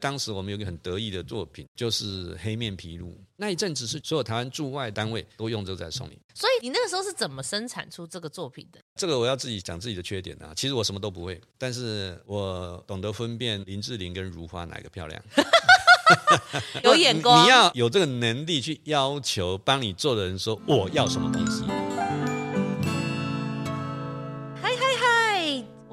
[0.00, 3.14] 当时我们有一个很得意的作品，就是黑面琵鹭。
[3.36, 6.18] 那一阵子是所有台湾驻外单位都用这个在送礼。
[6.34, 8.80] 所以你那个时候是怎么生产出这个作品的？
[8.96, 10.52] 这个我要自己讲自己的缺点啊。
[10.56, 15.22] 其实我什么都不会，但是我懂得分辨林志玲跟如花哪个漂亮。
[16.82, 21.89] 有眼光， 你要有这个能力去要求帮你做的人说我要什么东西。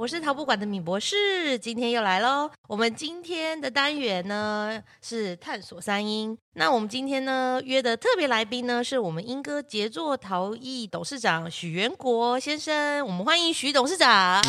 [0.07, 2.49] 我是陶博馆的米博士，今天又来喽。
[2.69, 6.37] 我们今天的单元呢是探索三英。
[6.53, 13.05] 那我们今天呢约的特别来宾呢是我们英歌杰作陶艺董事长许元国先生。
[13.05, 14.41] 我们欢迎许董事长。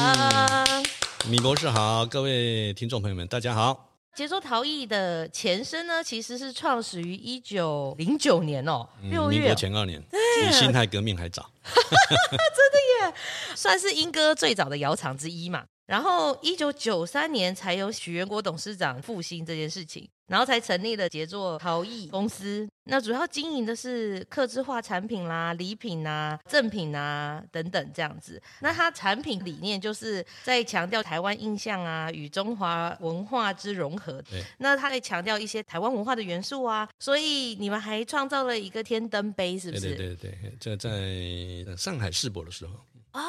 [1.29, 3.88] 米博士好，各位听众朋友们，大家好。
[4.19, 13.15] 杰作陶艺的前身呢，其实是创始于一九零九年哦，六月，民国前二年，比辛亥革命还早， 真的耶，
[13.55, 15.62] 算是英歌最早的窑厂之一嘛。
[15.88, 20.09] 然后一九九三年才有许元国董事长复兴这件事情。
[20.28, 28.39] 然后才成立了杰作陶艺公司，那主要经营的是客制化产品啦、礼品啊、赠品啊等等这样子。
[28.61, 34.20] 那它产品理念就是在强调台湾印象啊与中华文化之融合。
[34.30, 39.95] 对那它也强调一些台湾文化的元素啊，所以你们还创造了一个天灯杯，是不是？
[39.95, 42.75] 对对对对，这在上海世博的时候。
[43.14, 43.23] 哦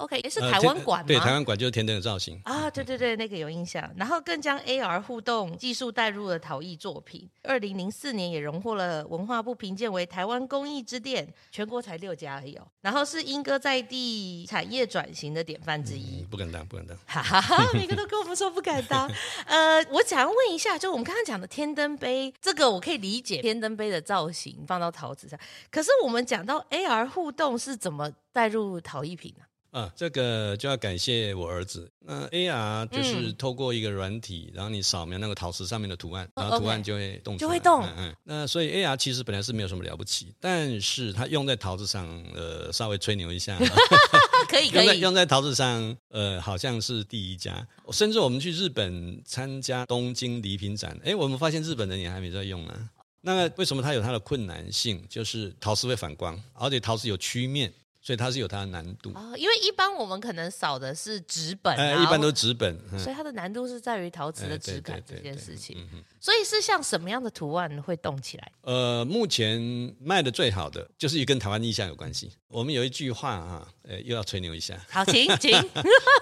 [0.00, 1.06] ，OK，也是台湾馆吗？
[1.06, 3.88] 对，台湾馆就是天灯的造型啊，对对对，那个有印象。
[3.96, 7.28] 然后更将 AR 互动技术带入了陶艺作品。
[7.42, 12.58] 二零零四年也荣获了文化部评鉴为台湾工艺之殿，全国才六家而已。
[12.80, 16.20] 然后是莺歌在地产业转型的典范之一。
[16.20, 16.96] 嗯、不敢当，不敢当。
[17.06, 19.10] 哈哈哈，每个都跟我们说不敢当。
[19.46, 25.38] 呃，我想要问一下，就我们刚刚讲的天灯杯，这个我可以理解天灯杯的造型放到陶瓷上，
[25.70, 29.44] 可是我们讲到 AR 互动是怎么带入陶艺品呢？
[29.44, 29.53] 啊，
[29.96, 31.90] 这个就要感谢我儿子。
[32.06, 37.82] 那 AR 就是透过一个软体，嗯、然后你扫描那个陶瓷上面的图案，然后图案就会动，就会动。
[37.82, 38.16] 嗯嗯。
[38.24, 43.58] 那所以 AR 其实本来是没有什么了不起，但是它用在陶瓷上，呃，稍微吹牛一下，
[44.48, 44.84] 可以可以。
[44.84, 47.66] 用在用在陶瓷上，呃，好像是第一家。
[47.90, 52.90] 甚至我们去日本参加东京礼品展，哎，我们发现日本人也还没在用呢。
[53.22, 55.02] 那为什么它有它的困难性？
[55.08, 57.72] 就是陶瓷会反光，而且陶瓷有曲面。
[58.04, 65.88] 所以它是有它的难度哦，因为一般我们可能扫的是纸本，哎，一般都是纸本，所以它的难度是在于陶瓷的质感这件事情。
[66.20, 68.52] 所以是像什么样的图案会动起来？
[68.60, 69.58] 呃，目前
[69.98, 72.30] 卖的最好的就是跟台湾意象有关系。
[72.48, 74.78] 我们有一句话啊，呃，又要吹牛一下。
[74.90, 75.58] 好，请请。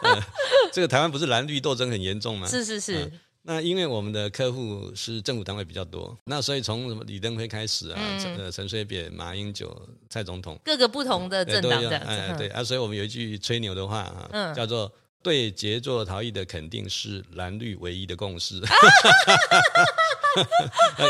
[0.73, 2.47] 这个台湾不是蓝绿斗争很严重吗？
[2.47, 3.13] 是是是。
[3.45, 9.77] 那因为我们的客户是政府单位比较多，那所以从什么李登辉开始啊，陈、呃、陈水扁、马英九、
[10.09, 14.93] 蔡总统，各个不同的政党的，哎，对啊，所以我们有一句吹牛的话啊，嗯、叫做
[15.25, 18.61] “对杰作逃逸的肯定是蓝绿唯一的共识”，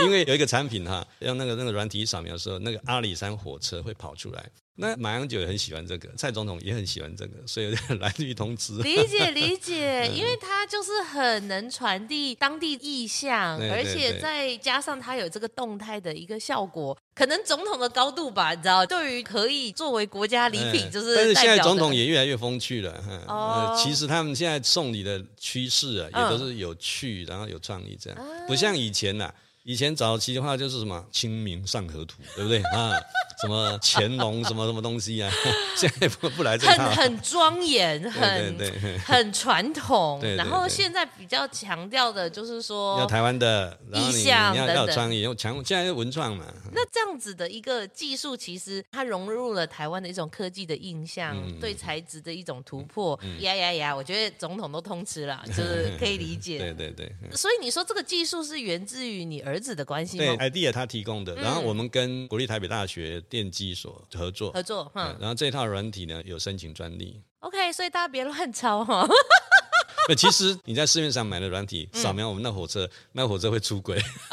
[0.04, 4.50] 因为有一个产品哈，用那个那个软体扫描的时候，那个阿里山火车会跑出来。
[4.74, 8.72] 那马英九也很喜欢这个，蔡总统也很喜欢这个，所以有点 蓝绿通吃。
[8.78, 21.14] 理解理 解，因为他就是很能传递当地意象，而且再加上他有这个动态的一个效果，可能总统的高度吧，你知道，对于可以作为国家礼品，就是。
[21.16, 29.34] 但是现在总统也越来越风趣了，哦、其实他们现在送礼的趋势啊，也都是有趣，然后有创意这样，嗯、不像以前呐、啊。
[29.64, 32.92] 以前早期的话就是什么《清明上河图》，对不对啊？
[33.40, 35.28] 什么乾隆什么什么东西啊？
[35.76, 38.56] 现在不不来这套，很很庄严，很
[39.04, 40.20] 很传统。
[40.36, 46.44] 然后现在比较强调的就是说，要台湾的意象，你要要创意，要强，现在是文创嘛。
[46.72, 53.18] 那这样子的一个技术，其实它融入了台湾的一种科技的印象，嗯、对材质的一种突破。
[53.22, 53.96] 嗯、呀呀呀！
[53.96, 56.58] 我觉得总统都通吃了，就是可以理解。
[56.58, 57.12] 对对对。
[57.32, 59.51] 所以你说这个技术是源自于你儿。
[59.52, 69.06] 儿子的关系，对，idea 他提供的，然后我们跟国立台北大学电机所合作，合作，嗯，然后这套软体呢有申请专利，OK，所以大家别乱抄哈。
[70.16, 73.96] 其实你在市面上买的软体，扫描我们那火车，那火车会出轨，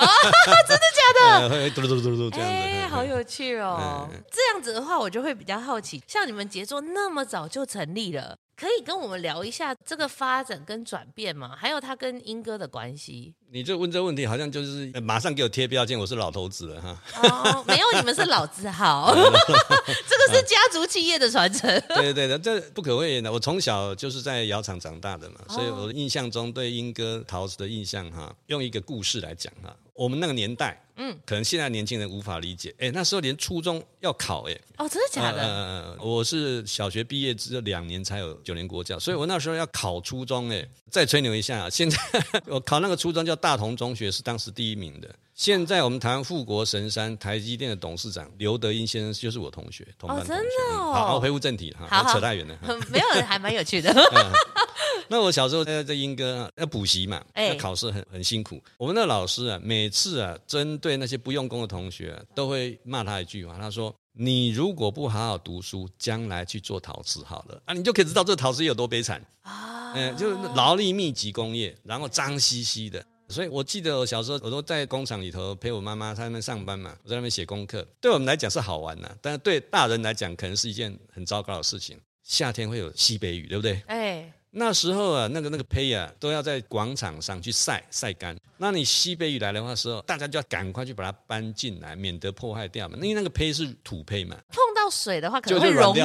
[0.68, 1.50] 真的假的？
[1.50, 4.10] 会嘟嘟嘟嘟这样子，哎，好有趣哦。
[4.32, 8.36] 这样子的话，我就会比较好奇，像你们杰作那么早就成立了。
[8.60, 11.56] 可以跟我们聊一下这个发展跟转变吗？
[11.58, 13.34] 还有他跟英哥的关系？
[13.50, 17.02] 你就问这问题，好像就是马上给我贴标签，我是老头子了哈。
[17.24, 21.70] 哦，没有，你们是老字号， 这个是家族企业的传承。
[21.88, 23.32] 对对对，这不可讳言的。
[23.32, 29.74] 我从小就是在窑厂长大的嘛，所以我印象中对英哥陶瓷的印象哈，用一个故事来讲哈。
[30.00, 32.74] 我们那个年代，嗯，可能现在年轻人无法理解。
[32.80, 35.44] 哎，那时候连初中要考，哎，哦，真的假的？
[35.44, 41.98] 呃，我是小学毕业只有两年才有九年国教，所以我那时候要考初中，哎，再吹牛一下，现在
[42.48, 45.14] 我考那个初中叫大同中学，是当时第一名的。
[45.36, 50.34] 现在我们台湾富国神山台积电的董事长刘德英先生就是我同学，同班同学。
[50.34, 50.94] 哦，真的哦。
[50.94, 52.58] 好，我回复正题哈，好好扯太远了。
[52.90, 53.94] 没有，还蛮有趣的。
[55.12, 58.62] 那我小时候在在英歌要补习嘛，要考试很很辛苦。
[58.78, 63.58] 我们的老师啊，每次啊，针对那些不用功的同学，都会骂他一句话。
[63.58, 69.94] 他说：“你如果不好好读书，将来去做陶瓷好了啊，你就可以知道这个陶瓷有多悲惨啊。
[69.96, 73.04] 嗯，就是劳力密集工业，然后脏兮兮的。
[73.30, 77.88] 所以我记得我小时候，我都在工厂里头陪我妈妈，那边上班嘛，我在那边写功课。
[78.00, 81.98] 对我们来讲是好玩呐，但是对大人来讲，可能是一件很糟糕的事情。
[82.24, 83.82] 夏天会有西北雨，对不对？
[83.88, 84.32] 哎。
[84.52, 88.36] 那时候啊，那个那个胚啊，都要在广场上去晒晒干。
[88.58, 92.98] 那你西北雨来的话时候，大家就要赶快去把它搬进来，免得破坏掉嘛。
[93.02, 96.02] 因为那个胚是土胚嘛，碰到水的话可能会溶解，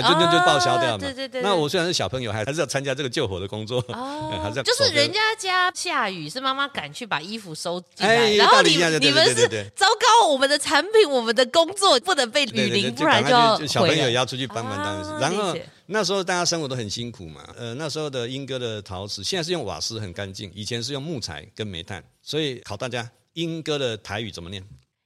[0.00, 0.98] 就就报销掉嘛。
[0.98, 1.42] 对对对。
[1.42, 3.84] 那我虽然是小朋友，还还是要参加这个救火的工作。
[3.88, 4.30] 哦。
[4.42, 4.62] 还是要。
[4.62, 15.10] 就是人家家下雨，是妈妈赶去把衣服收进来，然后你你们是糟糕，我们的产品，我们的工作不能被雨淋，不然就小朋友也要出去帮忙当时。
[15.20, 15.54] 然后。
[15.90, 24.62] 那时候大家生活都很辛苦嘛，呃，那时候的英歌的陶瓷，现在是用瓦斯很干净，以前是用木材跟煤炭，所以考大家英歌的台语怎么念？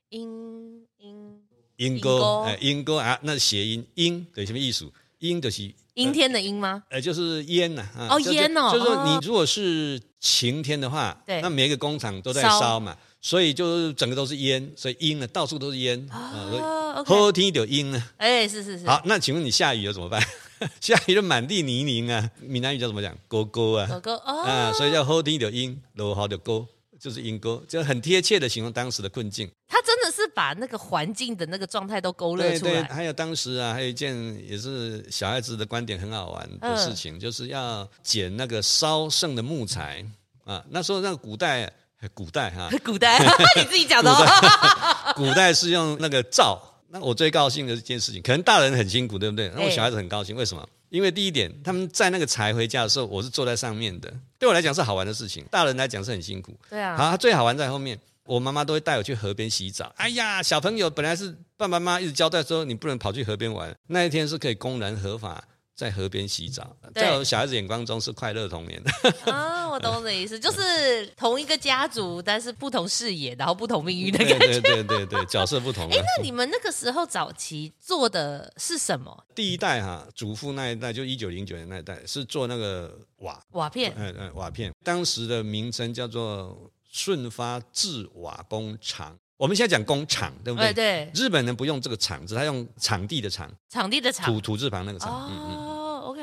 [0.09, 1.41] 莺莺
[1.77, 4.91] 莺歌，哎，莺歌啊，那谐音，莺对什么意思？
[5.21, 6.83] 莺就是阴天的阴吗？
[6.91, 20.21] 呃，就是烟呐，哦，烟哦，就是说你如果是晴天的话，对，那每一个工厂都在烧嘛，所以就是整个都是烟，所以阴呢到处都是烟啊，好天一点阴呢，哎，是是是，好，那请问你下雨了怎么办？
[20.81, 22.31] 下雨就满地泥泞啊！
[22.41, 23.17] 闽南语叫怎么讲？
[23.29, 26.67] 沟沟啊，沟沟哦，啊，所以叫好天的阴，落好的沟，
[27.01, 29.51] 就是阴沟，就很贴切的形容当时的困境。
[29.69, 32.73] 他真的是把那个环境的那个状态都勾勒出来。
[32.73, 34.15] 对，还有当时啊，还有一件
[34.47, 40.05] 也是小孩子的观点很好玩的事情，嗯、就是要捡那个烧剩的木材
[40.45, 40.63] 啊。
[40.71, 41.73] 那时候那个古代，
[42.15, 43.19] 古代哈， 古代
[43.57, 45.13] 你自己讲的哦。
[45.15, 46.69] 古代是用那个灶。
[46.93, 49.51] 那我最高兴的一件事情，可能大人很辛苦，对不对？
[49.57, 50.69] 那我小孩子很高兴，为什么？
[50.91, 55.43] 因为第一点，他们载那个柴回家的时候，我是坐在上面的，对我来讲是好玩的事情。
[55.51, 56.55] 大人来讲是很辛苦。
[56.69, 56.95] 对啊。
[56.95, 59.91] 好，最好玩在后面，我妈妈都会带我去河边洗澡。
[59.97, 65.43] 哎呀，小朋友本来是爸爸妈妈一直交代说，你不能跑去河边玩，那一天是可以公然合法。
[65.75, 68.81] 在河边洗澡，在我小孩子眼光中是快乐童年。
[69.27, 74.61] 啊，我懂你的意思，就是同一个家族，但是不同视野，然后不同命运的感觉。
[74.61, 75.89] 对对对对，角色不同。
[75.91, 79.25] 哎，那你们那个时候早期做的是什么？
[79.35, 89.17] 第一代哈，祖父那一代就一九零九年那一代是做那个瓦瓦片，嗯嗯，瓦片，当时的名称叫做顺发制瓦工厂。
[89.39, 90.73] 我们现在讲工厂，对不对？
[90.73, 91.11] 对。
[91.15, 95.11] 日本人不用这个厂字，他用场地的场，场地的场，土土字旁那个厂。
[95.11, 95.62] 哦、嗯嗯、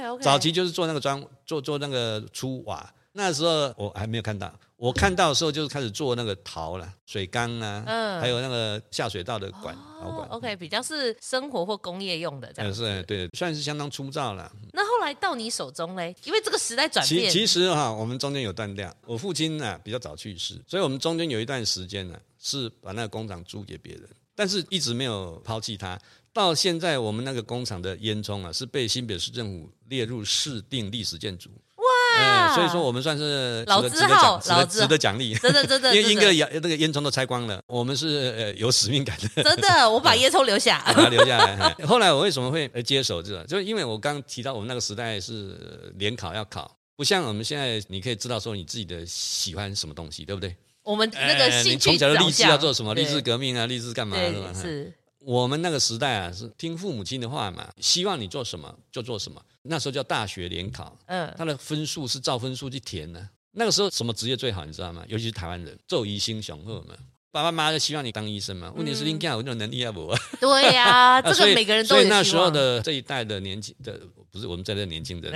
[0.09, 0.23] OK。
[0.23, 2.94] 早期就是做那个砖，做做那个粗瓦。
[3.11, 10.29] 那时候我还没有看到，我看到的时候就是开始做那个陶了，水缸啊，嗯，还有那个下水道的管，陶管。
[10.29, 12.73] OK，比较是生活或工业用的这样。
[12.73, 14.50] 是，对，算是相当粗糙了。
[14.71, 16.15] 那后来到你手中嘞？
[16.23, 17.29] 因为这个时代转变。
[17.31, 18.95] 其其实哈，我们中间有断掉。
[19.05, 22.17] 我父亲呢比较早去世，所以我们中间有一段时间呢。
[22.41, 24.09] 是把那个工厂租给别人，
[24.39, 26.00] 但是一直没有抛弃它。
[26.31, 31.50] 到现在，我们那个工厂的烟囱啊，是被新北市政府列入市定历史建筑。
[31.75, 32.56] 哇、嗯！
[32.56, 35.36] 所以说我们算是老字号，值得值得奖励。
[35.36, 39.43] 真的 真的，因为那个烟囱都拆光了，我们是呃有使命感的。
[39.43, 41.75] 真的，我把烟囱留下， 把它留下来。
[41.86, 43.43] 后来我为什么会接手这个？
[43.43, 50.55] 就是因为我刚提到我们那个时代是联考要考，不像我们现在，你可以知道说你自己的喜欢什么东西，对不对？
[50.89, 52.96] 我们那个兴趣、欸、你从小的立志要做什么？
[52.96, 54.17] 立志革命啊，立志干嘛
[54.53, 54.91] 是。
[55.19, 59.39] 我们那个时代啊，是听父母亲的话嘛，希望你做什么就做什么。
[59.62, 63.24] 那时候叫大学联考，嗯，他的分数是照分数去填的。
[63.51, 65.03] 那个时候什么职业最好，你知道吗？
[65.08, 66.96] 尤其是台湾人，做医生雄厚嘛。
[67.31, 68.74] 爸爸妈妈就希望你当医生嘛。
[68.75, 70.12] 问题是你讲有那种能力要不？
[70.41, 72.01] 对呀， 这个每个人都有。
[72.01, 74.00] 所以那时候的这一代的年轻的，
[74.31, 75.31] 不是我们这代年轻人，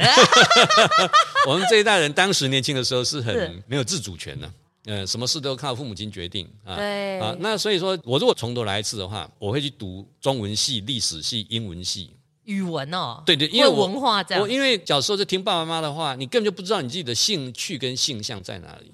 [1.45, 4.51] 我们这一代人当时年轻的时候是很 没有自主权的。
[4.85, 6.75] 嗯，什么事都靠父母亲决定啊。
[6.75, 12.11] 对啊，那所以说，我如果从头来一次的话，我会去读中文系、历史系、英文系、
[12.43, 13.23] 语文哦。
[13.25, 14.41] 对对，因为文化这样。
[14.41, 18.91] 我因为小时候就听爸爸妈妈的话，你根本就不知道你自己的兴趣跟性向在哪里。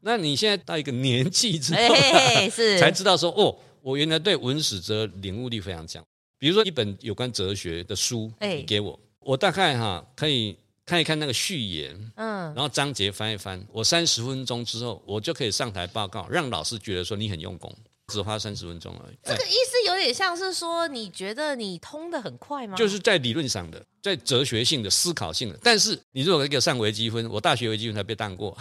[0.00, 1.94] 那你现在到一个年纪之后，
[2.50, 6.02] 是才知道说，哦，我原来对文史哲领悟力非常强。
[6.38, 17.76] 比如说一本有关哲学的书，你给我，我大概哈可以看一看那个序言，嗯，然后章节翻一翻，我三十分钟之后，我就可以上台报告，让老师觉得说你很用功，
[18.06, 19.16] 只花三十分钟而已。
[19.24, 22.76] 这个意思有点像是说，你觉得你通的很快吗？
[22.76, 25.58] 就是在理论上的，在哲学性的思考性的。
[25.60, 28.56] 但是你如果给我上微积分，我大学微积分才被当过。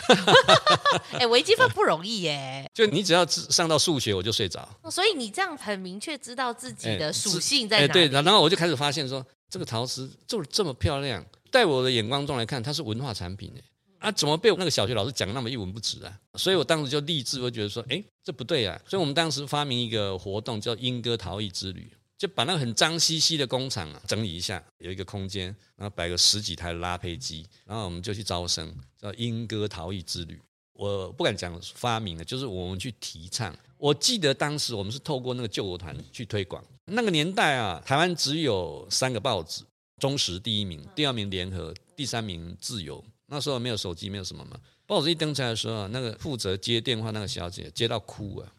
[1.14, 2.68] 哎、欸，微积分不容易耶。
[2.74, 4.68] 就你只要上到数学，我就睡着。
[4.90, 11.24] 所以你这样很明确知道自己的属性在哪对，然后我就开始发现说，这个陶瓷做的这么漂亮。
[11.56, 13.64] 在我的眼光中来看，它是文化产品诶
[14.00, 16.20] 啊，怎么被我那个小学老师讲那么一文不值啊？
[16.34, 18.78] 所以我当时就立志，我觉得说，哎，这不对啊！
[18.86, 25.46] 所以我们当时发明一个活动，叫“莺歌陶艺之旅”，就把那个很脏兮兮的工厂啊整理一下，有一个空间，
[25.78, 28.70] 然后摆个十几台拉坯机，然后我们就去招生，
[29.00, 30.38] 叫“莺歌陶艺之旅”。
[30.76, 33.56] 我不敢讲发明的，就是我们去提倡。
[33.78, 36.62] 我记得当时我们是透过那个救国团去推广。
[36.88, 39.64] 那个年代啊，台湾只有三个报纸。
[39.98, 43.04] 中实第一名，第二名联合，第三名自由。
[43.28, 44.60] 那时候没有手机，没有什么嘛。
[44.86, 48.54] 报纸一登出来的时候，那个负责接电话那个小姐接到哭啊，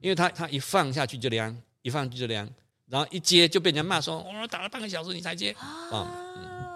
[0.00, 2.48] 因为她她一放下去就凉，一放下去就凉，
[2.86, 5.52] 然后一接就被人家骂说：“我打了半个小时你才接。”
[5.90, 6.69] 啊。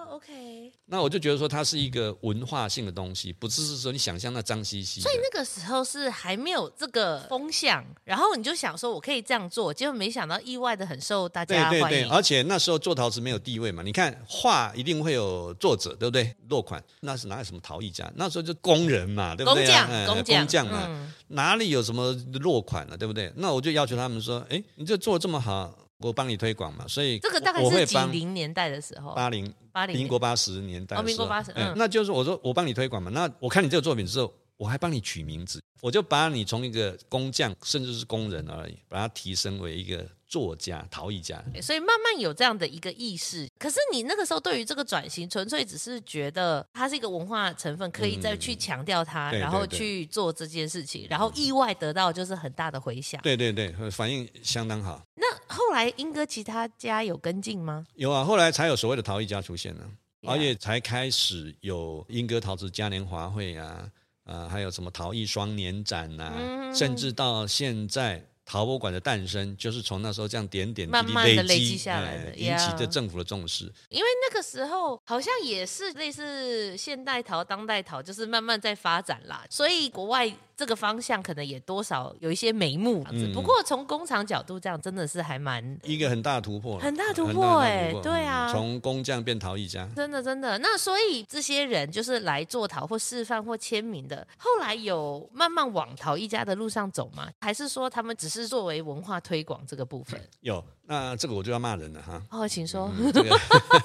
[0.86, 5.00] 那我就觉得说它是一个文化性的东西，不只是说你想象那脏兮兮。
[5.00, 11.80] 所以那个时候是还没有这个风向，然后你就想说我可以这样做，结果没想到意外的很受大家欢迎。
[11.80, 16.34] 对对对，而且那时候做陶瓷没有地位嘛，你看画一定会有作者，对不对？
[16.48, 18.10] 落款那是哪有什么陶艺家？
[18.16, 19.64] 那时候就工人嘛，对不对？
[19.64, 22.96] 工匠，嗯、工匠嘛，嗯、哪里有什么落款啊？
[22.96, 23.32] 对不对？
[23.36, 25.74] 那我就要求他们说，哎，你这做这么好。
[25.98, 40.06] 我帮你推广嘛，所以这个大概是几零年代的时候，八零八零民国八十年代，哦，民国八十，嗯，那就是我说我帮你推广嘛，那我看你这个作品之后，我还帮你取名字，我就把你从一个工匠甚至是工人而已，把它提升为一个。
[40.34, 43.48] 作家、陶艺家，所以慢慢有这样的一个意识。
[43.56, 53.20] 可是你那个时候对于这个转型，纯粹只是觉得它是一个文化成分，可以再去强调它，嗯、然后去做这件事情，然后意外得到就是很大的回响。
[53.22, 55.00] 对对对，反应相当好。
[55.14, 57.86] 那后来英歌其他家有跟进吗？
[57.94, 59.88] 有啊，后来才有所谓的陶艺家出现了，
[60.26, 63.88] 而且才开始有英歌陶瓷嘉年华会啊，
[64.24, 68.26] 啊，还有什么陶艺双年展呐、啊，嗯、甚至到现在。
[68.44, 73.64] 陶博馆的诞生，就是从那时候这样点点滴滴慢慢的累积下来的，引起这政府的重视。
[73.88, 80.32] 因为那个时候好像也是类似现代陶、当代陶，就是慢慢在发展啦，所以国外。
[80.56, 90.56] 这个方向可能也多少有一些眉目，嗯、不过从工厂角度这样真的是还蛮一个很大的突破，很大突破哎，对啊，从工匠变陶艺家，真的真的。
[90.58, 97.28] 那所以这些人就是来做陶或示范或签名的，后来有慢慢往陶艺家的路上走吗？
[97.40, 100.20] 还是说他们只是作为文化推广这个部分？
[100.40, 102.22] 有，那这个我就要骂人了哈。
[102.30, 102.90] 哦，请说。
[102.96, 103.38] 嗯这个、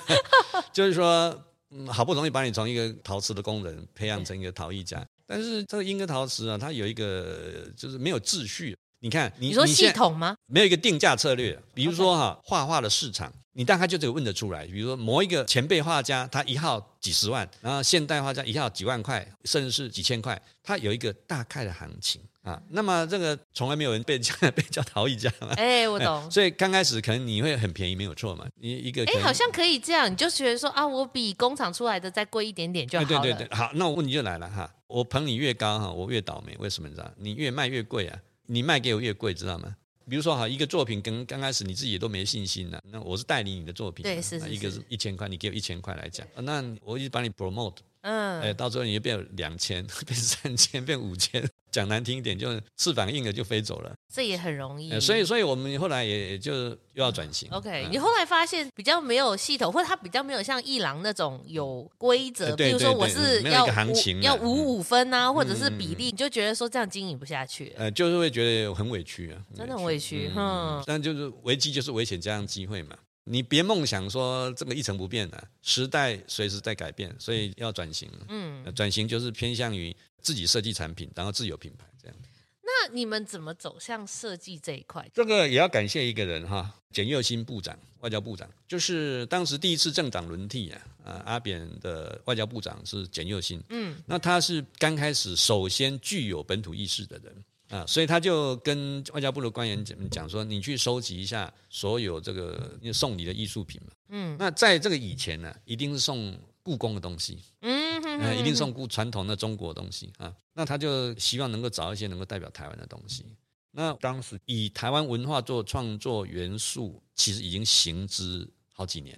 [0.71, 1.35] 就是说，
[1.71, 5.05] 嗯，好不容易把你从一个陶瓷的工人培养成一个陶艺家。
[5.29, 8.75] 但是这个英歌陶瓷啊，它有一个就是没有秩序。
[9.01, 10.36] 你看，你，你说系统吗？
[10.48, 11.57] 没有一个定价策略。
[11.75, 14.65] 比如说哈，画画的市场，你大概就这个问得出来。
[14.65, 22.19] 比如说某一个前辈画家，他一号几十万，然后现代画家一号几万块，甚至是几千块，他有一个大概的行情。
[22.43, 25.50] 啊，那么这个从来没有人被叫 被叫陶艺家嘛？
[25.58, 26.31] 哎，我懂。
[26.31, 28.48] 所以刚开始可能你会很便宜，没有错嘛。
[28.55, 33.22] 你一个哎，好像可以这样，你就觉得说啊，我比工厂出来的再贵一点点就好了。
[33.22, 37.12] 对对对，好，那我问题就来了哈，我捧你越高哈，我越倒霉，为什么你知道？
[37.17, 39.75] 你越卖越贵啊，你卖给我越贵，知道吗？
[40.10, 51.48] 比如说哈，一个作品跟刚开始你自己都没信心了，那我是代理你的作品，对，是是，一个是一千块，你给我一千块来讲，那我一直把你 promote，嗯，哎，到最后你就变两千， 变三千，变五千。
[51.71, 54.99] 讲难听一点，就是翅膀硬了就飞走了，这也很容易。
[54.99, 57.49] 所以，所以我们后来也就又要转型。
[57.51, 67.73] OK，你后来发现比较没有系统，或者它比较没有像一郎那种有规则，比如说我是要行情，要五五分啊，或者是比例，你就觉得说这样经营不下去。
[67.77, 70.31] 呃，就是会觉得很委屈啊，真的很委屈。
[70.35, 72.95] 嗯，但就是危机就是危险加上机会嘛，
[73.29, 78.09] 你别梦想说这个一成不变的，时代随时在改变，所以要转型。
[78.27, 79.95] 嗯，转型就是偏向于。
[80.21, 82.17] 自己设计产品，然后自有品牌这样。
[82.62, 85.09] 那你们怎么走向设计这一块？
[85.13, 93.63] 这个也要感谢一个人哈，简又新部长，外交部长，就是当时第一次政党轮替啊，啊，阿扁的外交部长是简又新。
[93.69, 97.33] 嗯，那他是刚开始首先具有本土意识的人
[97.69, 103.93] 啊，所以他就跟外交部的官员讲讲说，你去收集一下所有这个送礼的艺术品嘛。
[104.09, 107.39] 嗯，那在这个以前呢，一定是送故宫的东西。
[107.61, 107.79] 嗯。
[108.21, 113.23] 呃，一定送故传统的中国东西啊，那他就希望能够找一些能够代表台湾的东西。
[113.71, 119.17] 那当时以台湾文化做创作元素，其实已经行之好几年，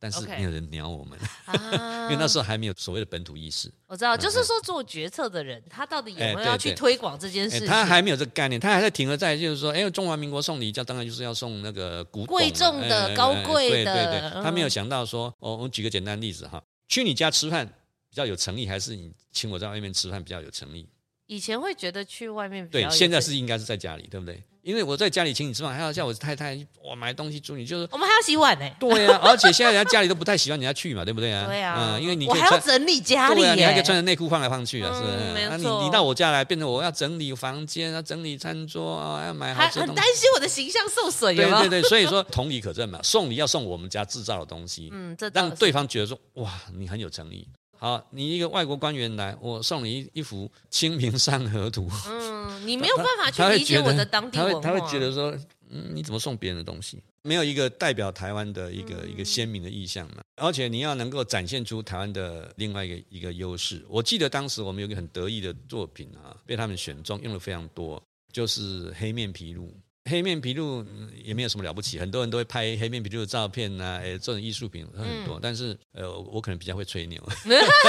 [0.00, 3.68] 但是没有人鸟我们，啊、 因为那时候还没有所谓的本土意识。
[3.86, 7.66] 我知道，就是说做决策的人，他到底有没有要去推广这件事情？
[7.66, 13.94] 他还没有这个概念，他还在停留在就是说，哎，中华民国送礼，教当然就是要送那个古贵重的、高贵的。
[13.94, 17.66] 对对对，他没有想到说，哦，我举个简单例子哈，去你家吃饭
[18.08, 20.88] 比较有诚意，还是你请我在外面吃饭比较有诚意？
[21.26, 24.42] 以前会觉得去外面比较对，现在是应该是在家里，对不对？
[24.68, 28.70] 因为我在家里请你吃饭，还要叫我太太我买东西煮你，就是我们还要洗碗呢。
[28.78, 31.46] 对呀、啊，而且现在人家家里都不太喜欢人家去嘛，对不对啊？
[31.46, 35.14] 对啊，嗯，因为你我还要整理家里，对啊，你还可以穿着内裤放来放去啊，是不是？
[35.14, 35.78] 嗯、没错。
[35.78, 41.34] 啊、你你到我家来，变成我要整理房间，要整理餐桌啊，要买好还很担心我的形象受损？
[41.34, 47.48] 对对对，所以说同理可证嘛，送礼要送我们家制造的东西，嗯，这让对方觉得说哇，你很有诚意。
[47.78, 51.88] 好，你一个外国官员来，我送你一一幅《清明上河图》。
[52.08, 54.60] 嗯， 你没有办法去理解我的当地文化。
[54.60, 55.30] 他会他会觉得说，
[55.70, 56.98] 嗯，你怎么送别人的东西？
[57.22, 60.22] 没有一个代表台湾的一个、嗯、一个鲜明的意象嘛。
[60.36, 63.84] 而且你要能够展现出台湾的另外一个一个优势。
[63.88, 69.68] 我记得当时我们有一个很得意的作品啊，被他们选中，用的非常多，就是黑面琵鹭。
[70.08, 70.86] 黑面琵鹭
[71.22, 75.36] 也没有什么了不起，很多人都会拍黑面琵鹭的照片呐、啊，诶，做成艺术品很多。
[75.36, 77.22] 嗯、但是，呃，我可能比较会吹牛，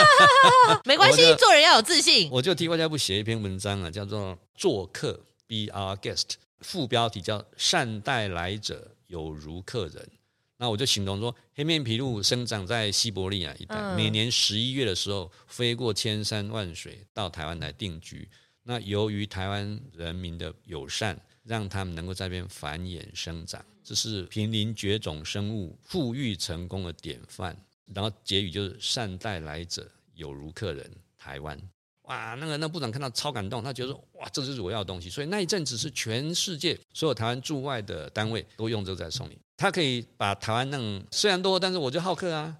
[0.85, 2.29] 没关系，做人要有自信。
[2.31, 5.19] 我就替外交部写一篇文章啊，叫做《做客》
[5.67, 10.09] ，Be Our Guest，副标题叫“善待来者，有如客人”。
[10.57, 18.27] 那我就形容说，黑面琵鹭生长在西伯利亚一带，嗯、每年十一月的时候飞过千山万水到台湾来定居。
[18.63, 21.17] 那由于台湾人民的友善。
[21.49, 27.57] 让他们能够在这边繁衍生长，这是濒临绝种生物富裕成功的典范。
[27.91, 30.89] 然后结语就是善待来者，有如客人。
[31.21, 31.59] 台湾，
[32.03, 35.09] 哇，那个那部长看到超感动，他觉得说，哇，这就是我要的东西。
[35.09, 39.37] 所以那一阵子是全世界所有台湾驻外的单位都用这个在送礼。
[39.57, 42.57] 他可以把台湾弄虽然多，但是我就好客啊，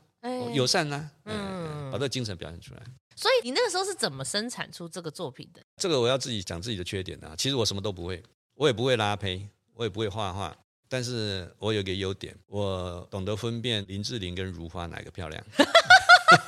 [0.54, 2.84] 友善啊，嗯，把这个精神表现出来。
[3.16, 5.62] 所以你那个时候是怎么生产出这个作品的？
[5.78, 7.34] 这个我要自己讲自己的缺点啊。
[7.38, 8.22] 其实我什么都不会。
[8.60, 10.54] 我也不会拉胚，我也不会画画，
[10.90, 15.42] 但是我有个优点，我懂得分辨林志玲跟如花哪个漂亮。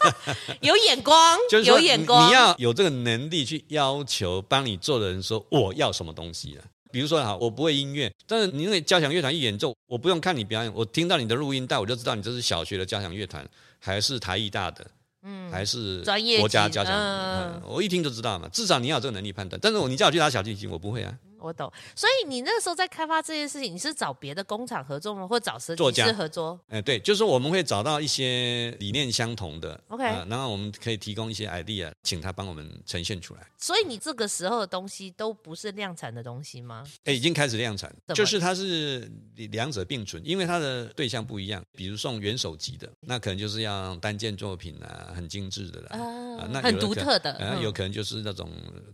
[0.60, 6.66] 有眼光，就是有眼光，你要有这个能力去要求帮你做的人说我要什么东西啊。
[6.92, 13.48] 比如说哈，我不会音乐，但是你那个交响乐团一演奏，我不用看你表演，我听到你的录音带，我就知道你这是小学的交响乐团，
[13.80, 14.86] 还是台艺大的，
[15.24, 16.04] 嗯，还是
[16.40, 18.50] 国家交响乐团，嗯，我一听就知道嘛。
[18.50, 19.58] 至少你要有这个能力判断。
[19.64, 21.18] 但是我你叫我去拉小提琴，我不会啊。
[21.42, 25.28] 我懂，所以你那个时候在开发这件事情，你是找别的工厂合作吗？
[25.28, 26.60] 或找设计师合作？
[26.68, 33.42] 哎、呃，对，就是我们会找到一些理念相同的，OK，、呃、然后我们可以提供一些 idea，请他帮我们呈现出来。
[33.58, 36.84] 所以你这个时候的东西都不是量产的东西吗？
[37.06, 41.64] 哎，已经开始量产，就是它是两者并存，因为它的对象不一样。
[41.74, 46.00] 比如送元手机的，那可能就是要单件作品啊，很精致的啦，啊，
[46.42, 48.50] 呃、那很独特的，然后有可能就是那种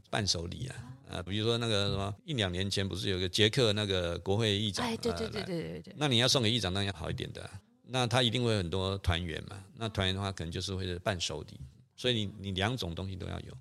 [0.09, 0.75] 伴手礼啊。
[1.09, 4.85] 啊，比如说那个什么，一两年前不是有个捷克那个国会议长？
[4.85, 5.95] 哎，对对对对对对。
[5.97, 7.51] 那你要送给议长，当然要好一点的啊。
[7.89, 9.61] 那他一定会有很多团员嘛。
[9.75, 11.59] 那团员的话，可能就是会是伴手礼。
[11.97, 13.53] 所以你你两种东西都要有。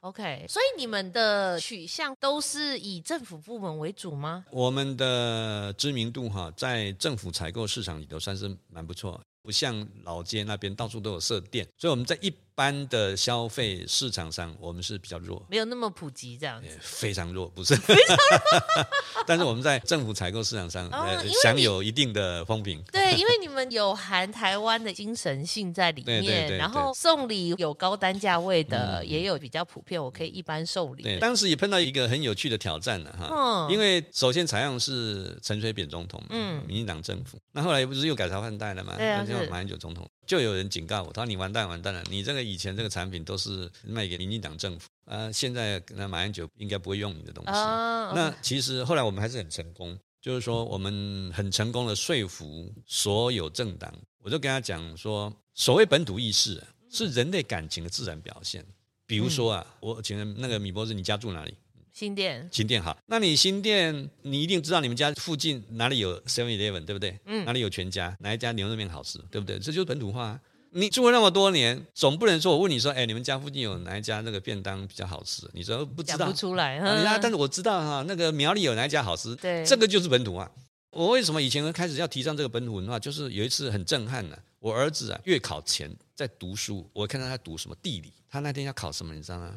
[0.00, 4.44] OK，所以你们的取向都是以政府部门为主吗？
[4.50, 12.32] 我们的知名度哈，在政府采购市场里头算是蛮不错，不像老街那边到处都有设店，所以我们在一。
[12.56, 18.86] 般的消费市场上，我们是比较弱，没有那么普及这样子，非常弱，不是非常弱。
[19.26, 22.82] 但是我们在政府采购市场上，哦、呃，享有一定的风评。
[22.90, 31.02] 对，因为你们有含台湾的精神性在里面，对对对对，然后送礼有高单价位的，嗯、也有比较普遍，我可以一般受理。
[31.02, 38.94] 对，当时也碰到一个很有趣的挑战了哈，嗯、因为首先采用是陈水扁总统，嗯，民进党政府，那后来不是又改朝换代了嘛？
[38.96, 40.08] 对啊，马英九总统。
[40.26, 42.02] 就有人警告我，他说：“你完蛋，完蛋了！
[42.10, 47.50] 你这个以前这个产品都是卖给民进党政府啊，现在那马英九应该不会用你的东西。
[47.50, 48.12] Oh.
[48.14, 53.92] 那其实后来我们还是很成功，就是说我们很成功的说服所有政党。
[54.18, 58.66] 我就跟他讲说，所谓本土意识是人类感情的自然表现。
[59.06, 61.54] 比如说啊，嗯、我请问那个米博士，你家住哪里？”
[61.96, 62.94] 新店，新店好。
[63.06, 67.18] 那你新店，你一定知道你们家附近哪里有 Seven Eleven，对不对？
[67.24, 67.42] 嗯。
[67.46, 68.14] 哪里有全家？
[68.20, 69.58] 哪一家牛肉面好吃，对不对？
[69.58, 70.38] 这就是本土化。
[70.72, 75.48] 你住了那么多年，总不能说我问你说，哎，你们家附近有哪一家那个便当比较好吃？
[75.54, 76.18] 你说不知道。
[76.18, 76.76] 讲不出来。
[76.80, 79.34] 啊，但是我知道哈，那个苗栗有哪一家好吃？
[79.36, 79.64] 对。
[79.64, 80.52] 这个就是本土化。
[80.90, 82.98] 我为什么以前开始要提倡这个本土文化？
[82.98, 89.54] 就是有一次很震撼的，我儿子啊，月考前在读书，我看到他读什么地理，他那天要考什么，你知道吗？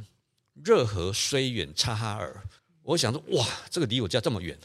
[0.63, 2.43] 热河、虽远、察哈尔。
[2.81, 4.57] 我想说，哇，这个离我家这么远，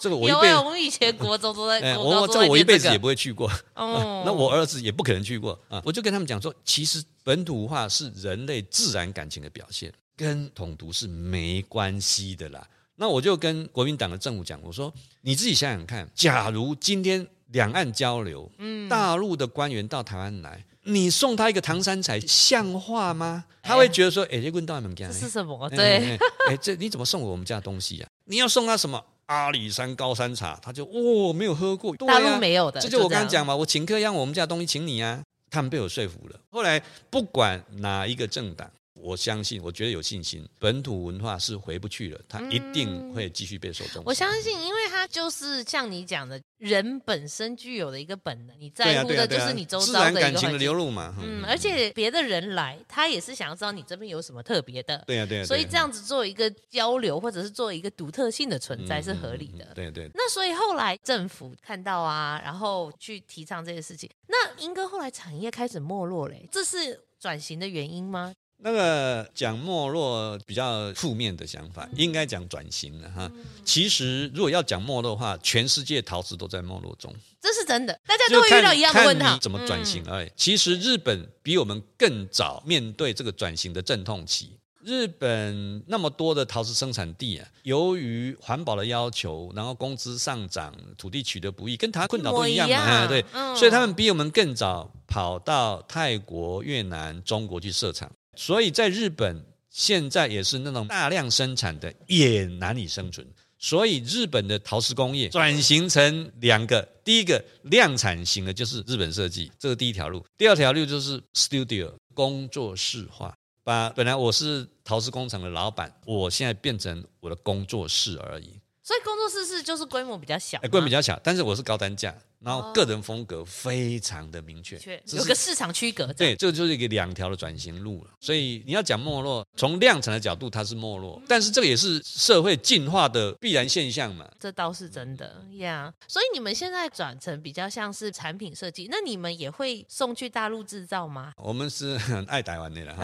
[0.00, 5.80] 这个我 一辈子，啊，我们以前国中都在， 哎，我这个我一辈子也不会去过，哦，那我儿子也不可能去过啊。
[5.84, 12.66] 我就跟他们讲说，其实本土文化是人类自然感情的表现，跟统独是没关系的啦。
[12.96, 20.64] 那我就跟国民党的政府讲，我说你自己想想看，假如今天两岸交流，嗯，大陆的官员到台湾来。
[20.86, 23.44] 你送他一个唐三彩像话吗？
[23.62, 25.66] 他会觉得说：“哎，这问到你们家，这是什么？
[25.68, 26.18] 欸、对，
[26.48, 28.10] 哎、这你怎么送我我们家的东西呀、啊？
[28.26, 30.58] 你要送他什么阿里山高山茶？
[30.62, 32.80] 他就哦，没有喝过，大陆没有的。
[32.80, 35.20] 这就我刚刚讲嘛，我请客让我们家的东西请你啊，
[35.50, 36.38] 他们被我说服了。
[36.50, 38.70] 后来不管哪一个政党。
[38.98, 44.02] 我相信，我觉得有信心，本土文化是回不去了，它一定会继续被受重视。
[44.06, 51.14] 我相信，因为它就是像你讲的，人本身具有的一个本能，你在乎的就是你周遭的一个感情的流露嘛。
[51.22, 55.04] 嗯，而且别的人来，他也是想要知道你这边有什么特别的。
[55.06, 55.44] 对呀，对呀。
[55.44, 59.66] 所以这样子做一个交流，或者是做一个独特性的存在是合理的。
[59.74, 60.10] 对对。
[60.14, 68.34] 那所以后来政府看到啊，然后去提倡这些事情，那英哥后来产业开始没落嘞，这是转型的原因吗？
[68.58, 73.30] 那个讲没落比较负面的想法，应该讲转型了哈。
[73.64, 77.98] 其实如果要讲没落的话，全世界陶瓷都在没落中，这是真的。
[78.06, 80.30] 大家都会遇到一样的问题，怎么转型而已。
[80.36, 84.50] 其实日本比我们更早面对这个转型的阵痛期。
[84.82, 93.06] 日本那么多的陶瓷生产地啊，由于环保的要求，然后工资上涨，土地取得不易，跟台湾困扰都一样嘛。
[93.08, 93.24] 对，
[93.56, 98.10] 所以他们比我们更早跑到泰国、越南、中国去设厂。
[98.36, 103.26] 所以在日本现在也是那种大量生产的也难以生存，
[103.58, 118.60] 所以日本的陶瓷工业转型成两个，第一个量产型的就是日本设计，这是第一条路；第二条路就是 studio 工作室化，把本来我是陶瓷工厂的老板，我现在变成我的工作室而已。
[118.82, 122.14] 所以工作室是就是规模比较小，规模比较小，但是我是高单价。
[122.40, 124.78] 然后个人风格非常的明确，
[125.12, 126.06] 有个市场区隔。
[126.12, 128.10] 对，这个就是一个两条的转型路了。
[128.20, 134.28] 所以你要讲没落，从量产的角度它是没落，但是这个也是社会进化的必然现象嘛。
[134.38, 135.92] 这倒是真的呀。
[135.92, 136.12] Yeah.
[136.12, 141.32] 所以你们现在转成比较像是产品设计，那你们也会送去大陆制造吗？
[141.38, 143.02] 我们是很爱台湾的了哈，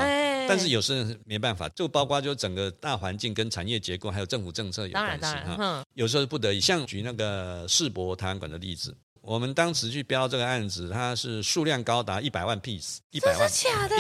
[0.49, 5.85] 但是有时候没办法，就包括就整个大环境跟产业结构还有政府政策有关系哈。
[5.95, 8.95] 有时候不得已，像举那个世博台湾馆的例子。
[9.23, 13.49] 我们当时去标这个案子，它是数量高达一百万 piece，一百万，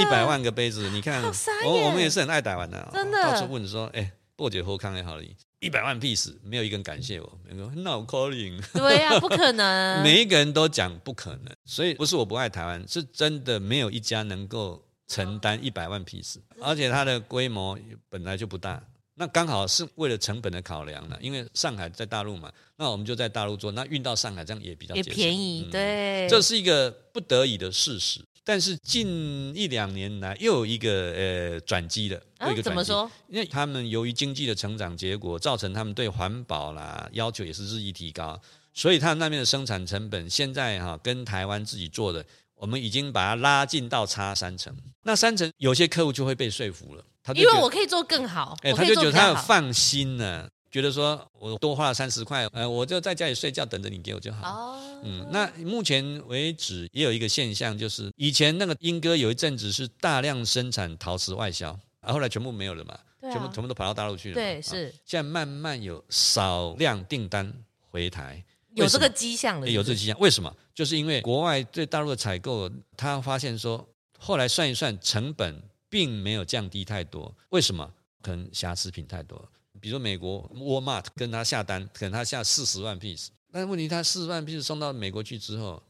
[0.00, 0.90] 一百万个杯子。
[0.90, 1.22] 你看，
[1.64, 3.22] 我我们也是很爱台湾的，真的。
[3.22, 5.22] 到处问说，哎，破解后康也好了，
[5.60, 8.60] 一百万 piece，没有一个人感谢我，没有说 no calling。
[8.74, 10.02] 对呀、啊，不可能。
[10.02, 18.82] 每一个人都讲不可能，所以不是我不爱台湾，是真的没有一家能够承担一百万 piece，而且它的规模本来就不大。
[19.14, 28.20] 那刚好是为了成本的考量了，因为上海在大陆嘛，那我们就在大陆做，那运到上海这样也比较也便宜，嗯、对，这是一个不得已的事实。
[28.44, 33.08] 但是近一两年来又有一个呃转机了，又一个转机，怎么说？
[33.28, 38.40] 因为他们由于经济的成长结果，造成他们对环保啦要求也是日益提高，
[38.72, 42.24] 所以他那边的生产成本现在哈跟台湾自己做的，
[42.56, 44.74] 我们已经把它拉近到差三成。
[45.04, 47.04] 那三成有些客户就会被说服了。
[47.34, 54.48] 因为我可以做更好，哎，他就觉得他很放心呢，觉得说我多花了三十块，呃，我就在家里睡觉，等着你给我就好。
[54.48, 64.34] 哦，嗯，那目前为止也有一个现象，就是以前那个英哥有一阵子是大量生产陶瓷外销，啊，后来全部没有了嘛，全部全部都跑到大陆去了。
[64.34, 64.92] 对，是。
[65.04, 67.52] 现在慢慢有少量订单
[67.90, 69.68] 回台，有这个迹象了。
[69.68, 70.52] 有这个迹象，为什么？
[70.74, 73.86] 就是因为国外对大陆的采购，他发现说，
[74.18, 75.62] 后来算一算成本。
[75.92, 77.92] 并没有降低太多，为什么？
[78.22, 79.46] 可能瑕疵品太多。
[79.78, 85.82] 比如美国 Walmart 跟他下单，可能他下四十万 piece，但是问题他四十万 piece 送到美国去之后，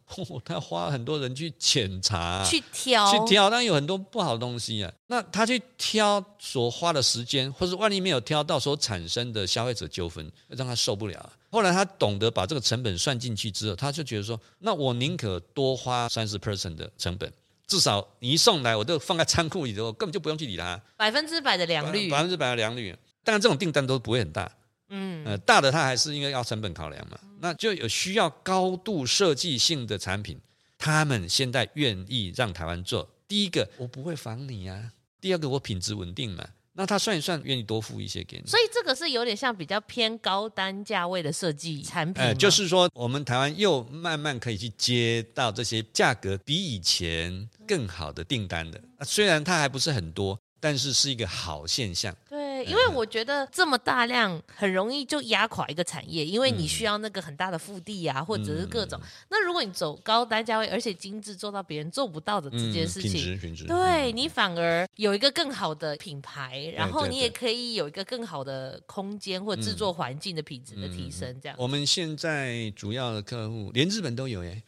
[0.44, 4.92] 他花很多人去检查、去挑、去挑，但有很多不好的东西啊。
[5.06, 11.32] 那他去挑所花的时间，或是万一没有挑到所产生的消费者纠纷，让他受不了。
[11.50, 17.32] 后来他懂得把这个成本算进去之后，他就觉得说，那我宁可多花三十 percent 的成本。
[17.66, 20.80] 至少你一送来，我都放在仓库里头，根本就不用去理它。
[20.96, 22.94] 百分之百的良率，百分之百的良率。
[23.24, 24.50] 当然，这种订单都不会很大。
[24.88, 27.18] 嗯，呃，大的它还是因为要成本考量嘛。
[27.40, 30.38] 那就有需要高度设计性的产品，
[30.76, 33.08] 他们现在愿意让台湾做。
[33.26, 36.46] 第一个，我不会防你啊；第二个，我品质稳定嘛。
[36.74, 38.48] 那他算一算，愿意多付一些给你。
[38.48, 42.22] 所以这个是有点像比较偏高单价位的设计产品。
[42.22, 48.80] 呃，就是说，我们台湾又慢慢可以去接到这些价格比以前更好的订单的。
[49.02, 52.16] 虽然它还不是很多，但是是一个好现象。
[52.28, 59.00] 对，对，因为我觉得这么大量很容易就压垮一个产业，因为你需要那个很大的腹地啊，或者是各种。
[59.28, 71.40] 那如果你走高单价位，而且精致做到别人做不到的这件事情，品质品质，对你反而有一个更好的品牌，然后你也可以有一个更好的空间或制作环境的品质的提升。
[71.40, 74.62] 这样，我们现在主要的客户连日本都有耶。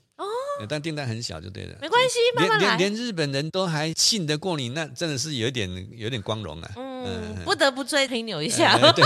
[0.68, 2.76] 但订单很小就对了，没关系，慢慢来。
[2.76, 6.70] 连连连日本人都还信得过你，那真的是有点有点光荣啊。
[6.76, 8.78] 嗯，嗯不得不吹吹牛一下。
[8.80, 9.04] 呃、对，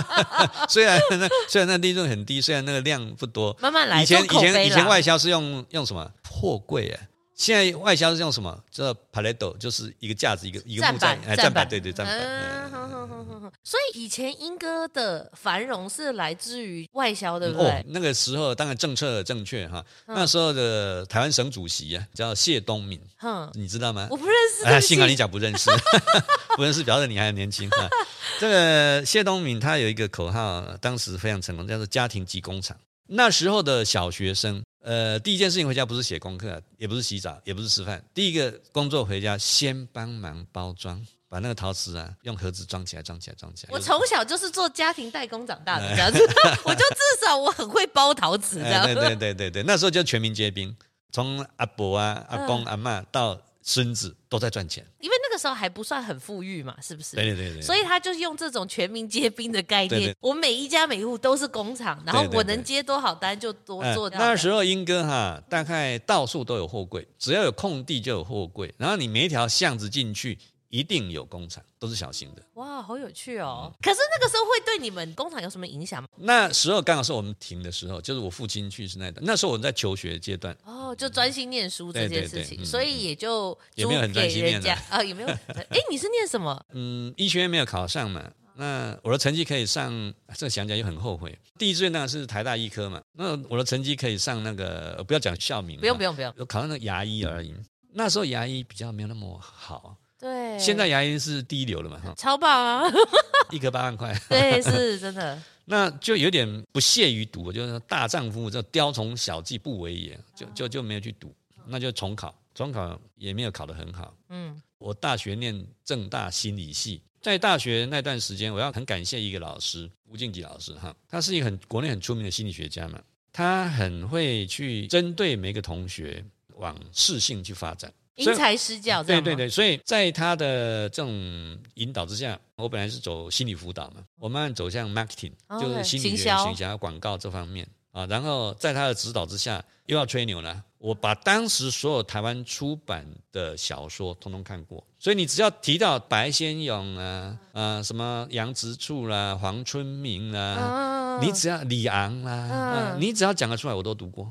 [0.68, 4.02] 虽然那虽然那利润很低，虽然那个量不多，慢慢来。
[4.02, 7.00] 以前以前以前外销是用用什么货柜啊？
[7.34, 8.62] 现在外销是用什么？
[8.70, 13.52] 叫 pallet，就是一个架子，一个一个木架，站板，对对站板。
[13.62, 17.66] 所以以前英歌的繁荣是来自于外销，对不对？
[17.66, 19.84] 哦，那个时候当然政策正确哈。
[20.06, 24.06] 那时候的台湾省主席啊，叫谢东闵，嗯，你知道吗？
[24.10, 24.64] 我不认识。
[24.64, 25.70] 哎，幸好你讲不认识，
[26.56, 27.88] 不认识表示你还年轻哈。
[28.38, 32.76] 这个谢东闵他有一个口号，当时非常成功，叫做“家庭即工厂”。
[33.08, 41.04] 那时候的小学生，呃，第一件事情回家不是写功课，也不是洗澡，也不是吃饭，第一个工作回家先帮忙包装。
[41.26, 43.72] 把那个陶瓷啊，用盒子装起来，装起来，装起来。
[43.72, 46.18] 我从小就是做家庭代工长大的，这样子，
[46.64, 48.84] 我就至少我很会包陶瓷，这样。
[48.84, 50.76] 对对对对对，那时候就全民皆兵，
[51.10, 54.86] 从阿伯啊、阿公、阿嬷到孙子都在赚钱。
[55.00, 57.16] 因为那个时候还不算很富裕嘛，是不是？
[57.16, 57.62] 对对对对。
[57.62, 64.08] 所以他就是用这种全民皆兵的概念，我每一家每一户都是工厂，然后我能接多少单就多做。
[64.10, 70.38] 那时候英哥哈，大概到处都有货柜，只要有空地就有货柜，然后你每一条巷子进去。
[70.70, 72.42] 一定有工厂，都是小型的。
[72.54, 73.70] 哇，好有趣哦！
[73.82, 76.08] 可是那个时候会对你们工厂有什么影响吗？
[76.16, 79.24] 那时候刚好是我们停的时候，就是我父亲去世那段。
[79.24, 85.28] 那时候我在求学阶段，哦，就专心念书这件事情，所以也就也没有很专心念啊， 也没有。
[85.54, 86.64] 哎，你是念什么？
[86.72, 88.30] 嗯，医学院没有考上嘛。
[88.56, 89.90] 那我的成绩可以上，
[90.36, 91.36] 这个想起来又很后悔。
[91.58, 93.02] 第一志愿当然是台大医科嘛。
[93.14, 97.52] 那我的成绩可以上那个，不要讲校名，不用不用不用，考上那个牙医而已。
[97.94, 99.96] 那时候牙医比较没有那么好。
[100.24, 102.90] 对，现在牙医是第一流了嘛，哈超棒啊！
[103.52, 105.38] 一颗八万块， 对，是真的。
[105.66, 111.30] 那就有点不屑于读，就是大丈夫这雕虫小技不为也，就就就没有去读，
[111.66, 114.16] 那就重考，重考也没有考得很好。
[114.30, 122.98] 嗯，我大学念正大心理系，在大学那段时间，我要很感谢一个老师吴敬吉老师哈，他是一个很国内很出名的心理学家嘛，
[123.30, 126.24] 他很会去针对每个同学
[126.56, 127.92] 往适性去发展。
[128.16, 138.06] 因材施教，对对对，所以在他的这种引导之下，我本来是走心理辅导嘛，我慢慢走向 marketing，就是心理学、形象、广告这方面啊。
[138.06, 140.62] 然后在他的指导之下，又要吹牛了。
[140.78, 154.30] 我把当时所有台湾出版的小说通通看过，所以你只要提到白先勇啊，啊什么杨直处啦、黄春明啦，你只要李昂啦，你只要讲得出来，我都读过。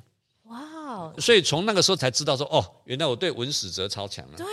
[1.19, 4.35] 所以从那个时候才知道说，哦，原来我对文史哲超强啊。
[4.37, 4.45] 对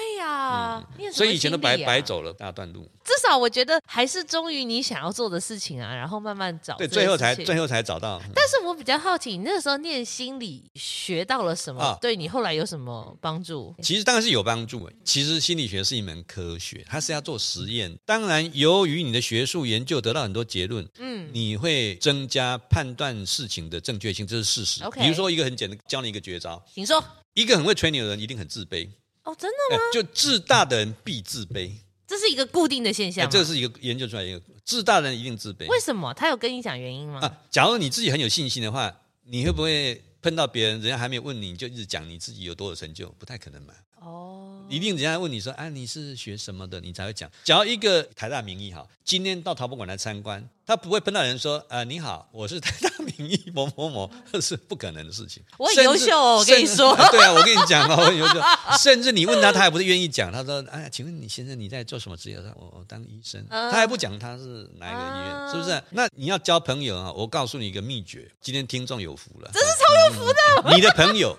[0.50, 2.88] 呀，所以以前都白白走了大段路。
[3.04, 6.76] 至少我觉得还是忠于你想要做的事情啊，然后慢慢找。
[6.76, 8.20] 对，最后才最后才找到。
[8.34, 11.98] 但是我比较好奇，你那个时候念心理学到了什么？
[12.00, 13.74] 对你后来有什么帮助？
[13.82, 14.88] 其实当然是有帮助。
[15.04, 17.98] 其实心理学是一门科学，它是要做实验。
[18.06, 24.82] 当然，由于你的学术研究得到很多结论，嗯，你会增加判断事情的正确性，这是事实。
[24.94, 27.02] 比如说一个很简单，教你一个绝招，请说。
[27.34, 28.88] 一个很会吹牛的人一定很自卑。
[29.30, 29.82] 哦，真的吗？
[29.92, 31.70] 就自大的人必自卑。
[32.06, 35.68] 这是一个固定的现象，这是一个研究出来一个自大的人一定自卑。
[35.68, 36.12] 为什么？
[36.14, 37.20] 他有跟你讲原因吗？
[37.20, 38.92] 啊，假如你自己很有信心的话，
[39.26, 43.08] 你会不会碰到别人，人家还没有问你，你就一直讲你自己有多少成就？
[43.18, 43.72] 不太可能嘛。
[44.00, 44.29] 哦，
[44.70, 46.80] 一定人家问你说，啊，你是学什么的？
[46.80, 47.28] 你才会讲。
[47.44, 50.48] 只要一个台大名医哈，今天到陶博馆来参观。
[50.64, 55.42] 他不会碰到人说，呃，你好，我是台大名医某某某，这 是不可能的事情。
[55.58, 56.94] 我很优秀哦，我跟你说。
[57.10, 58.40] 对啊，我跟你讲哦，我很优秀。
[58.78, 60.30] 甚至你问他，他还不是愿意讲。
[60.30, 62.36] 他说，哎，请问你先生你在做什么职业？
[62.36, 63.44] 他说，我我当医生。
[63.48, 65.82] 他还不讲他是哪一个医院，是不是？
[65.90, 70.76] 那你要交朋友啊，我告诉你一个秘诀，今天听众有福了，真是超有福的。
[70.76, 71.36] 你的朋友，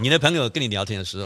[0.00, 1.24] 你的朋友跟你聊天的时候，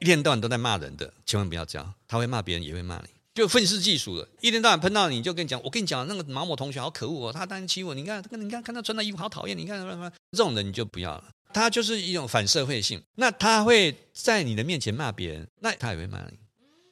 [0.00, 3.08] 一天到晚都在骂人的，千万不要这样，他会骂别人，也会骂你。
[3.34, 16.38] 就愤世嫉俗的，一天到晚碰到你就跟你讲，我跟你讲那个毛某同学好可恶哦，他当然欺负我，你看，你看看他穿的衣服好讨厌，你看什么这种人你就不要了，他就是一种反社会性，那他会在你的面前骂别人，那他也会骂你，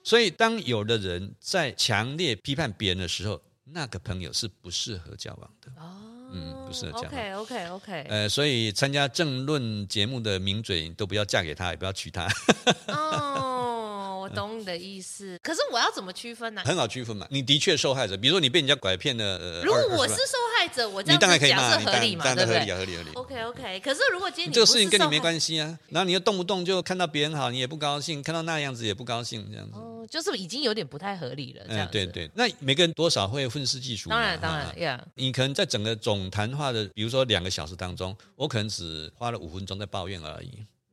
[0.05, 5.73] 所以当有的人在强烈批判别人的时候，那个朋友是不适合交往的。
[5.81, 7.11] 哦，嗯，不适合交往。
[7.11, 12.27] OK OK OK，呃，所以参加政论节目的名嘴都不要嫁给他，也不要娶他。
[12.89, 13.62] 哦。
[14.23, 15.39] 我懂你的意思。
[15.43, 16.63] 可是我要怎么区分呢？
[16.65, 19.63] 很好区分嘛，你的确受害者，比如说你被人家拐骗了。
[19.63, 22.25] 如果我是受害者，我这样子讲是合理嘛？
[22.35, 22.61] 对不对？
[22.75, 23.11] 合理合理。
[23.15, 23.81] OK OK。
[23.81, 29.77] 可是如果今天你这个事情跟你没关系啊，然后你又动不动就看到别人好，你也不高兴，看到那样子也不高兴，这样子。
[29.77, 31.65] 哦，就是已经有点不太合理了。
[31.69, 32.31] 嗯，对对。
[32.35, 34.09] 那每个人多少会愤世嫉俗。
[34.11, 35.05] 当然当然呀。
[35.15, 40.51] 你可能在整个总谈话的，比如说两个小时当中，我可能只花了五分钟在抱怨而已。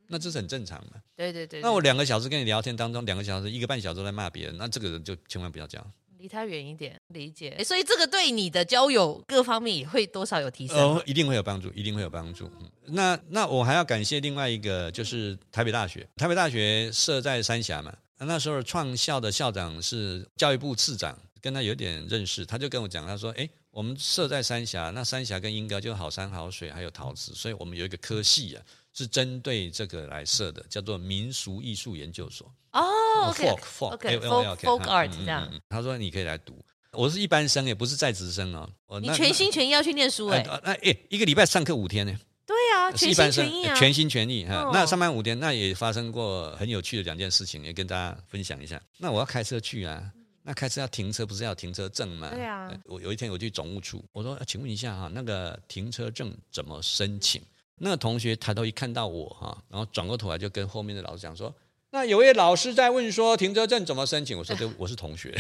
[0.10, 1.02] 那这是很正常的。
[1.15, 1.62] 对对对。
[1.62, 5.91] 那我两个小时跟你聊天当中，两个小时一个半小时都在骂别人，那这个人就千万不要这样。
[6.17, 7.63] 离他远一点，理解。
[7.63, 10.76] 所以这个对你的交友各方面也会多少有提升。
[10.76, 12.52] 哦，一定会有帮助，一定会有帮助。
[12.88, 16.06] 那那我还要感谢另外一个，就是台北大学。
[16.17, 28.62] 台北大学设在三峡嘛，那时候创校的校长是教育部次长，跟他有点认识，他就跟我讲，他说：“哎，我们设在三峡，那三峡跟莺歌就好山好水，还有陶瓷，所以我们有一个科系啊。”
[28.93, 32.52] 是针对这个来设的，叫做民俗艺术研究所。
[32.71, 35.52] 哦，folk folk folk folk art 这样。
[35.69, 36.54] 他说你可以来读，
[36.91, 38.69] 我是一般生，也不是在职生哦。
[39.02, 40.43] 你全心全意要去念书哎？
[40.63, 42.13] 那哎，一个礼拜上课五天呢？
[42.45, 44.71] 对啊，全心全意啊，全心全意哈。
[44.73, 48.82] 那上班五天，那也发生过很有趣的两件事情，也跟大家分享一下。
[48.97, 50.12] 那我要开车去啊，
[50.43, 52.30] 那开车要停车，不是要停车证吗？
[52.32, 52.71] 对啊。
[52.86, 57.39] 我有一天我去总务处，我说，请问一下哈，那个停车证怎么申请？
[57.80, 61.54] 那个同学抬头一看到我哈，然后转过头来就跟后面的老师讲说
[61.92, 65.32] ：“那有位老师在问说停车证怎么申请？”我说：“对，我是同学。”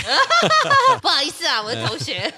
[1.01, 2.33] 不好意思啊，我是同学。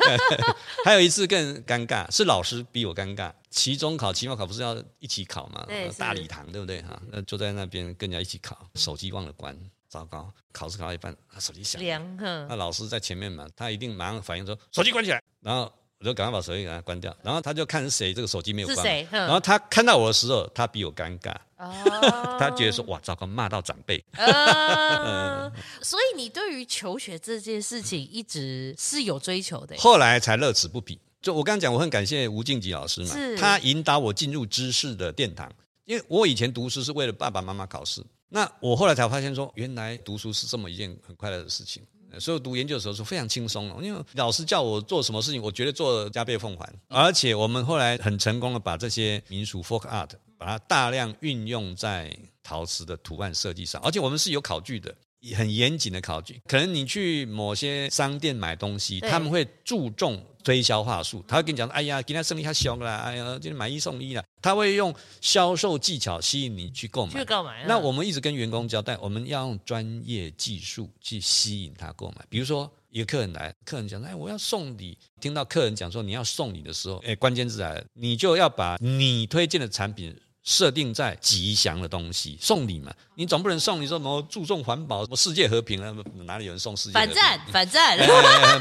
[0.83, 3.31] 还有一次更尴尬，是老师逼我尴尬。
[3.49, 5.65] 期中考、期末考不是要一起考吗？
[5.97, 6.99] 大礼堂对不对哈？
[7.11, 10.31] 那就在那边跟人家一起考，手机忘了关，糟糕！
[10.51, 11.81] 考试考到一半，手机响。
[12.17, 15.71] 那老师在前面嘛，他一定马上反应说：“手机关起来。”然后。
[16.01, 19.07] 我就赶快把手机给他关掉，然后他就看是谁这个手机没有关，是谁？
[19.11, 21.71] 然后他看到我的时候，他比我尴尬，哦、
[22.41, 24.03] 他觉得说哇，糟糕，骂到长辈。
[24.13, 25.47] 呃、
[25.83, 30.99] 所以你对于求学这件事情一直是有追求的，后来才乐此不疲。
[31.21, 33.37] 就我刚刚讲，我很感谢吴静吉老师嘛，是。
[33.37, 35.47] 他引导我进入知识的殿堂，
[35.85, 41.83] 因为我以前读书是为了爸爸妈妈考试，那我后来才发现说，原来读书是这么一件很快乐的事情。
[42.19, 46.67] 所以读研究的时候是非常轻松的，因为老师叫我做什么事情，我觉得做加倍奉还。
[46.87, 54.93] 而且我们后来很成功的把这些民俗 folk art 把它大量运用在陶瓷的图案设计上，而且我们是有考据的。
[55.35, 67.13] 很严谨的考据，可能你去某些商店买东西，他们会注重推销话术，他会跟你讲：“哎呀，今天生意太凶了，哎呀，今天买一送一了。”他会用销售技巧吸引你去购买。
[67.13, 67.63] 去购买。
[67.67, 72.25] 那我们一直跟员工交代，我们要用专业技术去吸引他购买。
[72.27, 80.19] 比如说，一个客人来，客人讲：“哎，我要送礼。”听到客人讲说你要送礼的时候，哎，关键字来了，你就要把你推荐的产品。
[80.43, 85.95] 设定在吉祥的东西送礼嘛，你总不能送你说什么注重环保、什么世界和平啊？
[86.25, 87.13] 哪里有人送世界和平？
[87.13, 87.97] 反战，反战，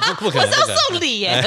[0.01, 1.43] 不不可能，是要送礼耶，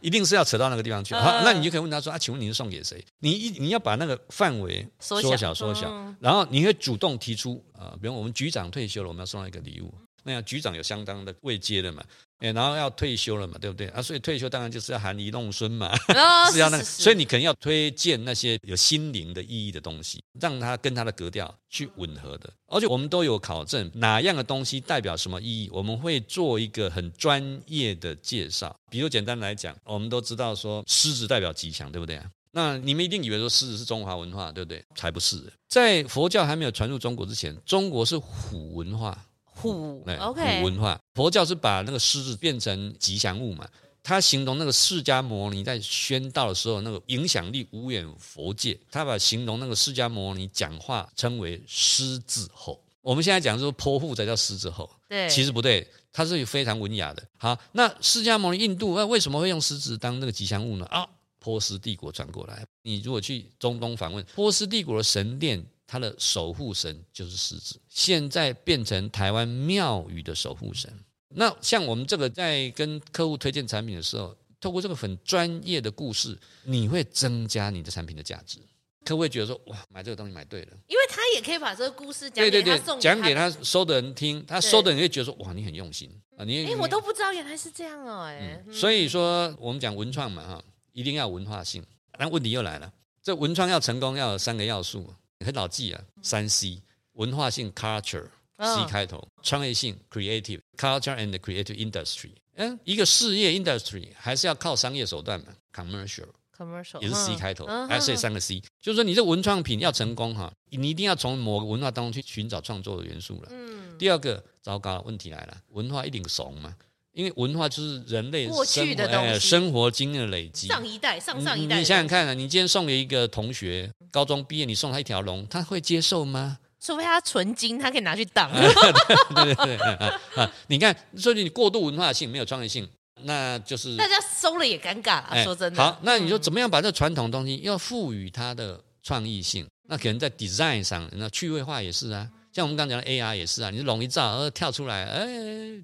[0.00, 1.14] 一定是要扯到那个地方去。
[1.14, 3.02] 好，那你就可以问他说啊，请问你是送给谁？
[3.20, 9.94] 你一你要把那个范围缩小缩小，然后你会主动提出啊，比如我们局长退休了，我们要送他一个礼物。
[10.24, 12.02] 那样局长有相当的位阶了嘛，
[12.38, 14.02] 哎，然后要退休了嘛，对不对啊？
[14.02, 22.52] 所以退休当然就是要含饴弄孙嘛，哦、 是要那个，所以你可能要推荐那些有心灵的意义的东西，让他跟他的格调去吻合的。
[22.66, 28.74] 而且我们都有考证，哪样的东西代表什么意义，我们会做一个很专业的介绍。
[28.90, 32.24] 比如简单来讲，我们都知道说狮子代表吉祥，对不对啊？
[32.56, 34.84] 那你们一定以为说狮子是中华文化，对不对？
[34.94, 39.26] 才不是，在佛教还没有传入中国之前，中国是虎文化。
[39.54, 43.68] 虎，OK，虎文化，佛教是把那个狮子变成吉祥物嘛？
[44.02, 48.78] 他形容那个释迦牟尼在宣道的时候，那个影响力无远佛界。
[48.90, 52.78] 他把形容那个释迦牟尼讲话称为狮子吼。
[53.00, 57.22] 我们现在讲说泼妇才叫狮子吼，对，其实不对，它是非常文雅的。
[57.38, 60.84] 好，那释迦牟尼印度那为什么会用狮子当那个吉祥物呢？
[60.86, 62.62] 啊，波斯帝国传过来。
[62.82, 65.64] 你如果去中东访问波斯帝国的神殿。
[65.86, 70.92] 他的守护神就是狮子，现在变成台湾庙宇的守护神。
[71.36, 78.58] 那像我们这个在跟客户推荐产品的时候，透过这个很专业的故事，你会增加你的产品的价值。
[79.04, 88.64] 客户会觉得说：“哇，买这个东西买对了。”因为他也可以把这个故事讲给他送，讲给他收的人听，他收的人会觉得说：“哇，你很用心啊！”你哎，我都不知道原来是这样哦，哎。
[88.72, 91.84] 所以说，我们讲文创嘛，哈，一定要文化性。
[92.18, 92.90] 但问题又来了，
[93.22, 95.12] 这文创要成功，要有三个要素。
[95.44, 98.26] 很好记啊，三 C 文化性 culture
[98.58, 102.30] C 开头，创业性 creative culture and creative industry。
[102.56, 108.60] 嗯，一个事业 industry 还是要靠商业手段嘛，commercial commercial 也是 C 开头，还是三个 C。
[108.80, 113.48] 就是说，你这文创品要成功哈，你一定要从某个文化当中去寻找创作的元素了。
[113.50, 116.76] 嗯，第二个糟糕问题来了，文化一定怂嘛。
[117.14, 120.66] 因为文化就是人类过去的东西，哎、生活经验的累积。
[120.66, 126.58] 上一代、上上一代，你想想看啊，你今天送给一个同学，高中毕业，你送他一条龙，他会接受吗？
[126.80, 128.50] 除非他纯金，他可以拿去当。
[129.34, 130.52] 对对对啊啊！
[130.66, 132.86] 你看，所以你过度文化性，没有创意性，
[133.22, 135.28] 那就是大家收了也尴尬、啊。
[135.30, 139.66] 哎、说真的，好，那你说怎么样把这传统东西要赋予它的创意性？
[139.88, 142.28] 那可能在 design 上，那趣味化也是啊。
[142.54, 145.26] 像我们刚刚讲的 AR 也是啊，你龙一照，呃，跳出来，哎，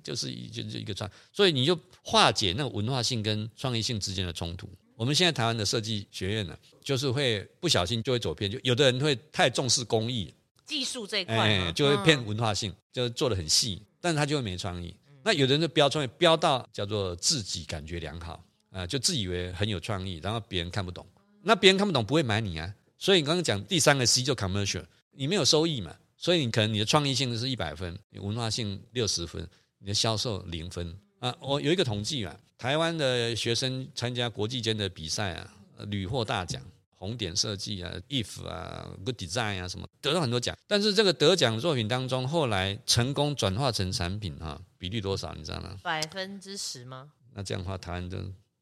[0.05, 4.71] 就是就是一个创，所以你就化解那个文化性跟创意性之间的冲突。
[4.95, 10.33] 我们现在台湾的设计学院呢，就是会不小心就会走偏，就有的人会太重视工艺、
[10.65, 14.95] 技术这一块，哎，就会偏文化性，就做的很细，但是他就会没创意。
[15.25, 18.41] 那有的人就标创意，标到叫做自己感觉良好，
[18.71, 21.05] 啊，就自以为很有创意，然后别人看不懂，
[21.43, 22.73] 那别人看不懂不会买你啊。
[22.97, 25.97] 所以你刚刚讲第三个 C 就 commercial，你没有收益嘛。
[26.23, 29.49] 所以你可能你的创意性是一百分，你文化性六十分，
[29.79, 31.35] 你的销售零分啊！
[31.41, 35.51] 我有一个统计啊，台湾的学生参加国际间的比赛啊，
[35.89, 36.61] 屡获大奖，
[36.91, 40.55] 红点设计啊，if 啊，good design 啊，什么得到很多奖。
[40.67, 45.35] 但是这个得奖作品当中，后来成功转化成产品啊，比率多少？
[45.35, 45.79] 你知道吗？
[45.83, 47.11] 百分之十吗？
[47.33, 48.19] 那这样的话，台湾就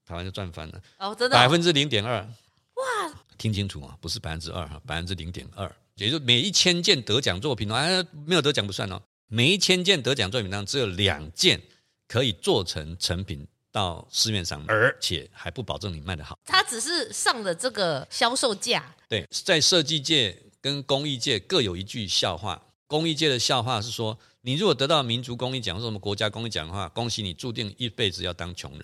[0.06, 1.40] 台湾就赚翻了哦，真的哦？
[1.40, 3.14] 百分之零点二哇！
[3.36, 5.74] 听清楚啊，不是百分之二哈，百分之零点二。
[5.98, 9.00] 也就每一千件得奖作品，哎，没有得奖不算哦。
[9.26, 11.60] 每一千件得奖作品当中，只有两件
[12.06, 16.38] 可以做成成品到市面上，而且还不保证你卖得好。
[16.44, 18.94] 它只是上的这个销售价。
[19.08, 22.62] 对，在设计界跟工艺界各有一句笑话。
[22.86, 28.82] 工艺界的笑话是说，你如果得到民族工艺奖或者什么国家工艺奖的话，恭喜你，注定一辈子要当穷人。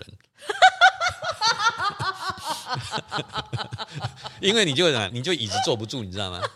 [4.41, 6.41] 因为你就你就椅子坐不住，你知道吗？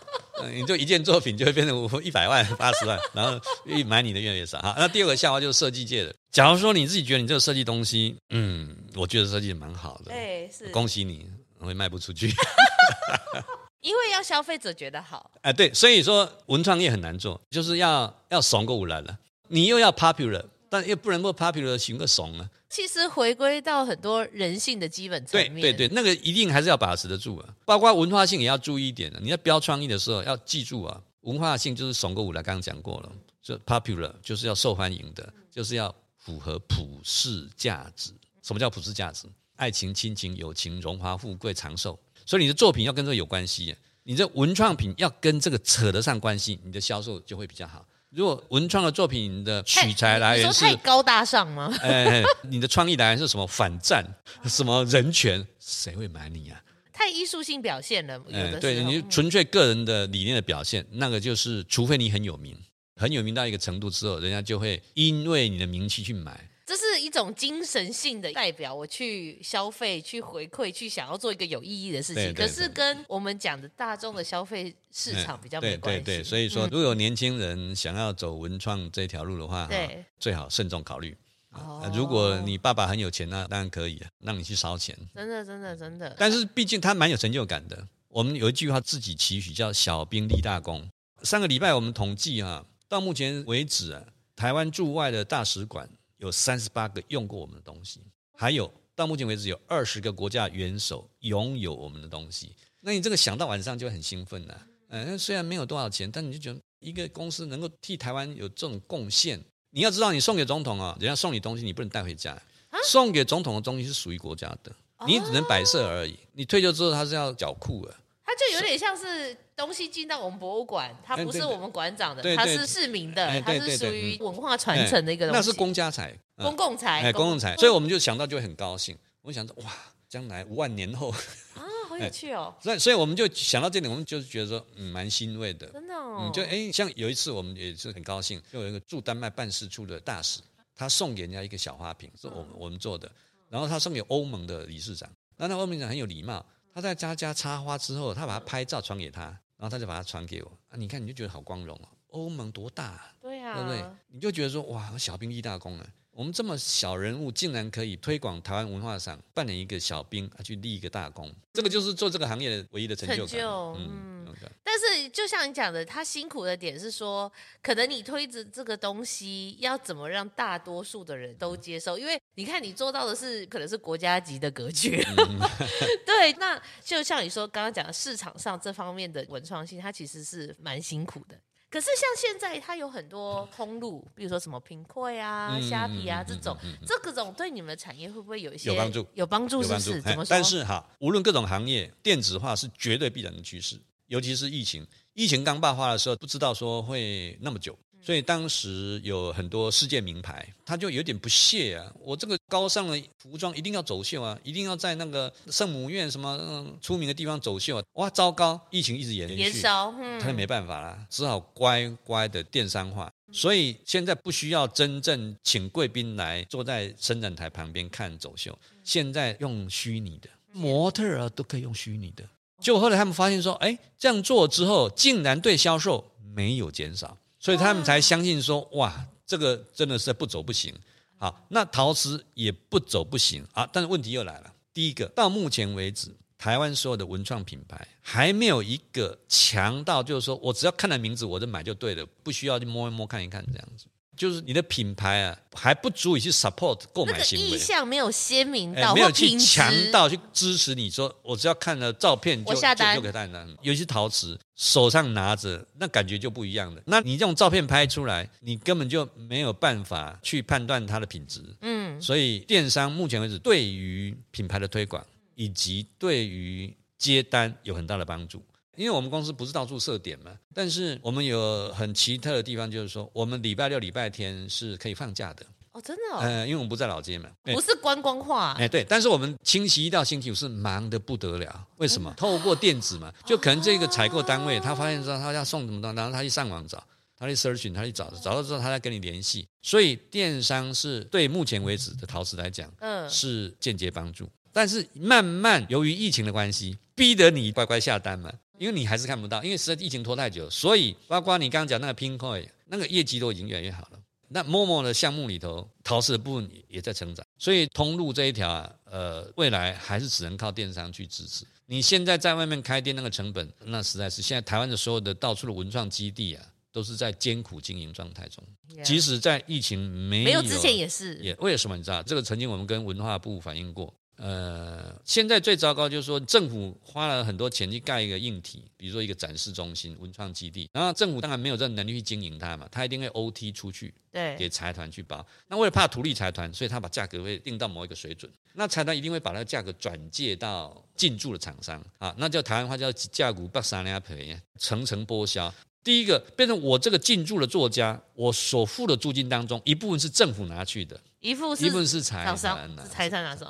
[0.54, 4.74] 你就一件作品就会变成一百万、八十万，然后越买你的越来越少哈。
[4.78, 12.28] 那第二个笑话就是设计界的，假如说你自己觉得你这个设计东西，嗯，我觉得设计蛮好的，哎，是，恭喜你，会卖不出去，
[13.82, 15.30] 因为要消费者觉得好。
[15.42, 19.18] 哎，对，所以说文创业很难做，就是要要怂个五来了，
[19.48, 22.48] 你又要 popular，但又不能够 popular 行个怂啊。
[22.70, 27.54] 其实回归到很多人性的基本层面，对对对，那个一定还是要把持得住啊。
[27.66, 29.18] 包括文化性也要注意一点的。
[29.20, 33.12] 你在标创意的时候要记住啊，文化性就是怂个五来，刚刚讲过了，
[33.42, 38.12] 就 popular 就是要受欢迎的，就是要符合普世价值。
[38.40, 39.26] 什么叫普世价值？
[39.56, 41.98] 爱情、亲情、友情、荣华富贵、长寿。
[42.24, 47.84] 所以你的作品要跟这个有关系，你这文创品要跟这个扯得上关系，你的销售就会比较好。
[48.10, 51.72] 如果文创的作品的取材来源是太高大上吗？
[51.80, 54.04] 哎，你的创意来源是什么反战、
[54.44, 56.60] 什么人权，谁会买你啊？
[56.92, 62.56] 太艺术性表现了，哎，对，你纯粹个人的理念的表现，那个就是，除非你很有名，
[62.96, 66.49] 很有名到一个程度之后，人家就会因为你的名气去买。
[66.70, 72.32] 这是一种精神性的代表，我去消费、去回馈、去想要做一个有意义的事情。
[72.32, 76.00] 可是跟我们讲的大众的消费市场比较没关系。
[76.04, 81.16] 对对对，所以说，如果有年轻人想要走文创这条路的话，对，最好慎重考虑。
[81.50, 84.96] 哦，如果你爸爸很有钱，那当然可以，让你去烧钱。
[85.12, 86.14] 真的，真的，真的。
[86.16, 87.84] 但是毕竟他蛮有成就感的。
[88.06, 90.88] 我们有一句话自己期许，叫“小兵立大功”。
[91.24, 94.04] 上个礼拜我们统计啊，到目前为止啊，
[94.36, 95.90] 台湾驻外的大使馆。
[96.20, 98.00] 有三十八个用过我们的东西，
[98.36, 102.54] 还有到目前为止有二十个国家元首拥有我们的东西。
[102.80, 104.66] 那你这个想到晚上就很兴奋了。
[104.88, 109.42] 嗯，虽然没有多少钱，但你就觉得一个公司能够替台湾有这种贡献。
[109.70, 112.40] 你要知道，你送给总统啊，人家送你东西，你不能带回家。
[112.84, 114.72] 送给总统的东西是属于国家的，
[115.06, 116.18] 你只能摆设而已。
[116.32, 117.94] 你退休之后，他是要缴库的。
[118.30, 125.36] 它就有点像是东西进到我们博物馆，它不是我们馆长的，它是市民的，它是属于文化传承的一个东西。
[125.36, 127.56] 那是公家财，公共财，哎，公共财。
[127.56, 128.96] 所以我们就想到就会很高兴。
[129.22, 129.72] 我想说，哇，
[130.08, 132.54] 将来五万年后啊，好有趣哦。
[132.62, 135.66] 所以，所以我们就想到这点，我们就是觉得说，嗯，蛮欣慰的。
[135.66, 136.18] 真的哦。
[136.20, 140.40] 嗯，就哎，像有一次我们也是很高兴，就有一个驻丹麦办事处的大使，
[140.76, 143.10] 他送给人家一个小花瓶，是我们我们做的，
[143.48, 146.46] 然后他送给欧盟的理事长，那那欧盟长很有礼貌。
[146.72, 149.22] 他在家家插花之后，他把它拍照传给他，
[149.56, 150.76] 然后他就把它传给我啊！
[150.76, 151.88] 你看，你就觉得好光荣哦。
[152.08, 153.14] 欧盟多大啊？
[153.20, 153.84] 对呀，对不对？
[154.08, 155.86] 你就觉得说哇，小兵立大功了。
[156.20, 163.26] 我们这么小人物，竟然可以推广台湾文化上扮演一个小兵啊，去立一个大功，这个就是做这个行业的唯一的成就感。
[163.26, 164.26] 成就，嗯。
[164.62, 171.98] 但是就像你讲的，他辛苦的点是说，可能你推着这个东西，要怎么让大多数的人都接受？
[171.98, 175.02] 因为你看，你做到的是可能是国家级的格局。
[175.16, 175.38] 嗯、
[176.04, 181.34] 对，那就像你说刚刚讲的，市场上这方面的文创性，它其实是蛮辛苦的。
[181.70, 189.06] 可是像现在它有很多通路，比如说什么品汇啊、虾皮啊这种，这个种对你们的产业会不会有一些有帮助？
[189.14, 190.02] 有帮助是不是？
[190.02, 190.26] 怎么说？
[190.28, 197.78] 但是哈，无论各种行业，电子化是绝对必然的趋势，尤其是疫情，疫情刚爆发的时候，不知道说会那么久。
[198.02, 201.92] 所以当时有很多世界名牌，他就有点不屑啊！
[202.00, 207.84] 我这个高尚的服装一定要走秀啊，一定要在那个圣母院什么、嗯、出名的地方走秀啊！
[207.94, 208.58] 哇，糟糕！
[208.70, 213.12] 疫情一直延续，延烧，嗯，他也没办法啦，只好乖乖的电商化。
[213.32, 222.24] 所以现在不需要真正请贵宾来坐在伸展台旁边看走秀，现在用虚拟的模特儿都可以用虚拟的。
[222.60, 227.16] 结果后来他们发现说，哎，这样做之后，竟然对销售没有减少。
[227.40, 230.72] 所以他们才相信说，哇，这个真的是不走不行。
[231.18, 233.68] 好，那陶瓷也不走不行啊。
[233.72, 243.86] 但是问题又来了，第一个，到目前为止，台湾所有的文创品牌还没有一个强到，就是说我只要看了名字我就买就对了，不需要去摸一摸看一看这样子。
[244.20, 253.48] 就是你的品牌啊，还不足以去 support 购买行为，意向没有鲜明到，没有去强到去支持你说，我只要看了照片就就就可以单单。
[253.62, 256.82] 尤其陶瓷，手上拿着那感觉就不一样的。
[256.84, 261.42] 那你这种照片拍出来，你根本就没有办法去判断它的品质。
[261.62, 265.02] 嗯，所以电商目前为止对于品牌的推广
[265.34, 268.42] 以及对于接单有很大的帮助。
[268.76, 275.44] 因为我们公司不是到处设点嘛，但是我们有很奇特的地方，就是说我们礼拜六、礼拜天是可以放假的。
[275.72, 276.16] 哦，真的？
[276.16, 276.18] 哦？
[276.20, 278.56] 呃，因为我们不在老街嘛，不是观光化。
[278.58, 281.66] 哎，对，但是我们星期一到星期五是忙得不得了。
[281.76, 282.12] 为什么？
[282.16, 286.82] 透过电子嘛，就可能这个采购单位他发现说他要送什么东西，然后他去上网找，
[287.16, 289.46] 他去 search，他去找，找到之后他再跟你联系。
[289.62, 294.28] 所以电商是对目前为止的陶瓷来讲，嗯，是间接帮助。
[294.52, 298.32] 但是慢慢由于疫情的关系，逼得你乖乖下单嘛。
[298.60, 303.98] 因为你还是看不到，因为实在疫情拖太久，所以包括你刚刚讲那个 Pinkoi 那个业绩都已经越来越好了。
[304.28, 311.46] 那 Momo 的项目里头，陶瓷的部分也在成长，所以通路这一条啊，呃，未来还是只能靠电商去支持。
[311.64, 318.44] 你现在在外面开店那个成本，那实在是现在台湾的所有的到处的文创基地啊，都是在艰苦经营状态中。
[318.84, 322.02] 即使在疫情没有，没有之前也是，也为什么你知道？
[322.02, 323.92] 这个曾经我们跟文化部反映过。
[324.22, 335.26] 呃，现在最糟糕就是说，政府花了很多钱去盖一个硬体，比如说一个展示中心、文创基地，然后政府当然没有这个能力去经营它嘛，它一定会 OT 出去，对，给财团去包。
[335.48, 345.50] 那为了怕图利财团，所以他把价格会定到某一个水准，那财团一定会把那个价格转借到进驻的厂商啊，那叫台湾话叫价股不三两赔，层层剥削。
[345.82, 353.46] 第一个变成我这个进驻的作家，我所付的租金当中一部分是政府拿去的，一部分一部分是财团的，财团拿走。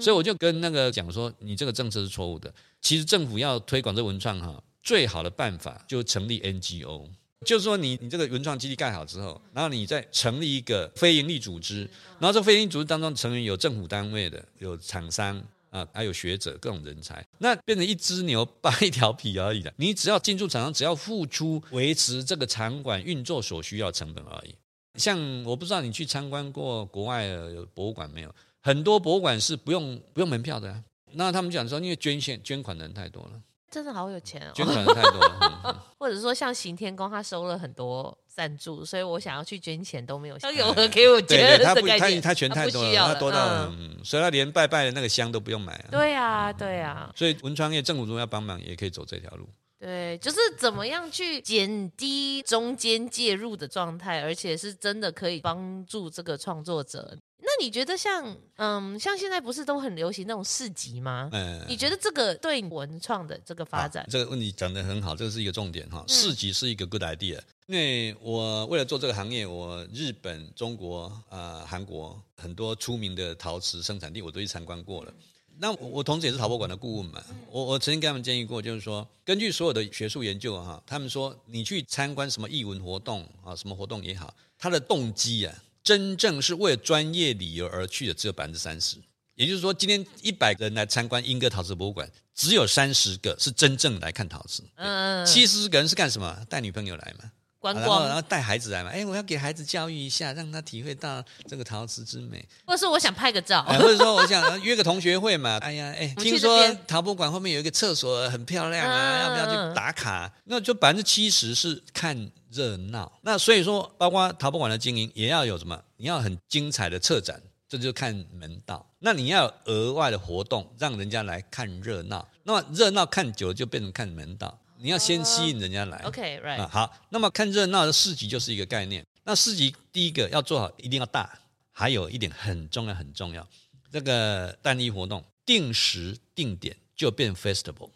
[0.00, 2.52] 所以我就跟那个讲说，你这个政策是错误的。
[2.80, 7.08] 其实政府要推广这文创哈，最好的办法就成立 NGO，
[7.44, 11.88] 就是说你你这个文创基地盖好之后，然后你再成立一个非营利组织，
[12.18, 19.72] 然后这非营利组织当中成员有政府单位的，有厂商啊，还有学者各种人才，那变成一只牛扒一条皮而已的。
[19.76, 24.54] 你只要进驻厂商，只要付出维持这个场馆运作所需要成本而已。
[24.96, 28.34] 像我不知道你去参观过国外的博物馆没有？
[28.62, 30.82] 很多博物馆是不用不用门票的，啊，
[31.12, 33.40] 那他们讲说，因为捐献捐款的人太多了，
[33.70, 41.58] 真的好有钱哦，捐款人太多了， 或者说像行天宫，他收了很多赞助，所以我想要去捐钱都没有， 他有何给我捐？
[41.62, 45.88] 他不他他钱太多了，他，他多到嗯，嗯，所以他连拜拜的那个香都不用买啊。
[45.90, 49.48] 对啊，对啊，所以文创业政府如果要帮忙，也可以走这条路。
[49.78, 57.16] 对，就是怎么样去减低中间介入的状态，而且是真的可以帮助这个创作者。
[57.50, 61.28] 那你觉得像嗯，像现在不是都很流行那种市集吗？
[61.32, 66.04] 嗯，你觉得这个对文创的这个发展，这个问题讲得很好，这个是一个重点哈。
[66.06, 75.12] 市集是一个 good idea，嗯，因为我为了做这个行业，我日本、中国啊、呃、韩国很多出名的陶瓷生产地我都去参观过了。
[75.58, 77.20] 那我我同时也是陶博馆的顾问嘛，
[77.50, 85.52] 我我曾经跟他们建议过，就是说根据所有的学术研究哈，他们说你去参观什么艺文活动啊，什么活动也好，他的动机啊。
[85.82, 88.96] 真正是为了专业理由而去的只有百分之三十，
[89.34, 96.44] 也就是说，今天一百个人来参观英歌陶瓷博物馆，只有三十个是真正来看陶瓷，嗯，七十个人是干什么？
[96.48, 110.30] 带女朋友来嘛，观光，然后带孩子来嘛，哎，我要给孩子教育一下，让他体会到这个陶瓷之美，或者说我想拍个照，或者说我想约个同学会嘛，哎呀，哎，听说陶博馆后面有一个厕所很漂亮啊，要不要去打卡？
[110.44, 112.30] 那就百分之七十是看。
[112.50, 115.80] 热闹，那所以说，包括陶博馆的经营也要有什么？
[115.96, 118.84] 你要很精彩的策展，这就看门道。
[118.98, 122.28] 那你要有额外的活动，让人家来看热闹。
[122.42, 124.58] 那么热闹看久了就变成看门道。
[124.78, 125.98] 你要先吸引人家来。
[126.04, 126.66] OK，right。
[126.66, 129.06] 好，那么看热闹的市集就是一个概念。
[129.24, 131.38] 那市集第一个要做好，一定要大。
[131.70, 133.46] 还有一点很重要，很重要，
[133.92, 137.90] 这个单一活动定时定点就变 festival。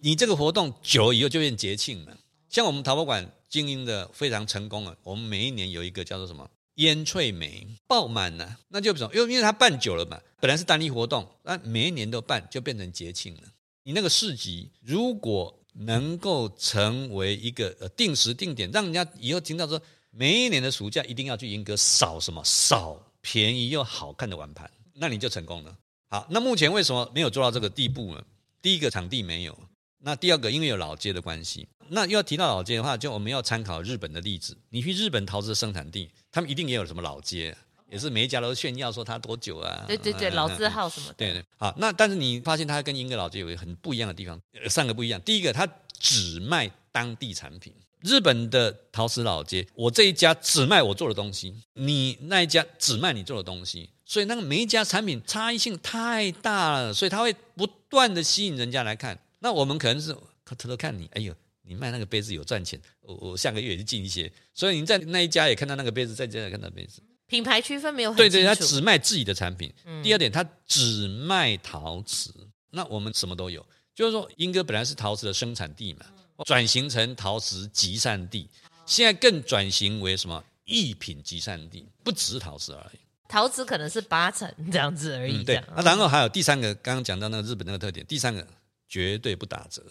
[0.00, 2.16] 你这个活动久了以后就变节庆了。
[2.48, 9.14] 像我们陶博馆经营的非常成功了，我们每一年有一个叫做什么烟翠梅爆满了，那就什么？
[9.14, 13.42] 因为因为它办久了嘛，本来是单一活动，那每一年都办就变成节庆了。
[13.82, 19.80] 你那个市集如果能够成为一个呃定时定点，让人家以后听到说
[20.10, 25.76] 每一年的暑假一定要去莺歌扫什么扫便宜又好看的碗盘，那你就成功了。
[26.10, 28.22] 好，那目前为什么没有做到这个地步呢？
[28.60, 29.58] 第一个场地没有。
[30.00, 34.56] 那第二个，因为有老街的关系，那又要提到老街的话，就我们要参考日本的例子。
[34.70, 37.56] 你去日本陶瓷的生产地，他们一定也有什么老街，
[37.90, 39.84] 也是每一家都炫耀说它多久啊？
[39.88, 41.14] 对对对，老字号什么的。
[41.14, 45.20] 对对，好，那但是你发现它跟英格老街有一个很不一样的地方，三个不一样。
[45.22, 45.66] 第一个，它
[45.98, 47.74] 只卖当地产品。
[48.02, 59.18] 日本的陶瓷老街，我这一家只卖我做的东西，你那一家只卖你做的东西，所以那个每一家产品差异性太大了，所以它会不断的吸引人家来看。
[59.40, 60.12] 那我们可能是
[60.44, 64.30] 偷偷看你，哎呦，你卖那个杯子有赚钱，我我下个月也就进一些。
[64.54, 67.02] 所以你在那一家也看到那个杯子，在这也看到杯子。
[67.26, 69.70] 品牌区分没有很对对，他只卖自己的产品。
[69.84, 72.32] 嗯、第二点，他只卖陶瓷。
[72.70, 73.64] 那我们什么都有，
[73.94, 76.06] 就是说，英哥本来是陶瓷的生产地嘛，
[76.46, 78.48] 转型成陶瓷集散地，
[78.86, 82.98] 现在更转型为什么艺品集散地，不只是陶瓷而已。
[83.28, 85.42] 陶瓷可能是八成这样子而已。
[85.42, 88.46] 嗯、对，那然后还有第三个，刚刚讲到那个日本那个特点，第三个。
[88.88, 89.82] 绝对不打折，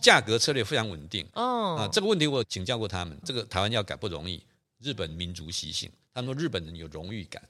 [0.00, 1.26] 价格策略非常稳定。
[1.34, 4.42] 哦，啊，这个问题我请教过他们，这个台湾要改不容易。
[4.80, 7.42] 日本民族习性，他们说日本人有荣誉感，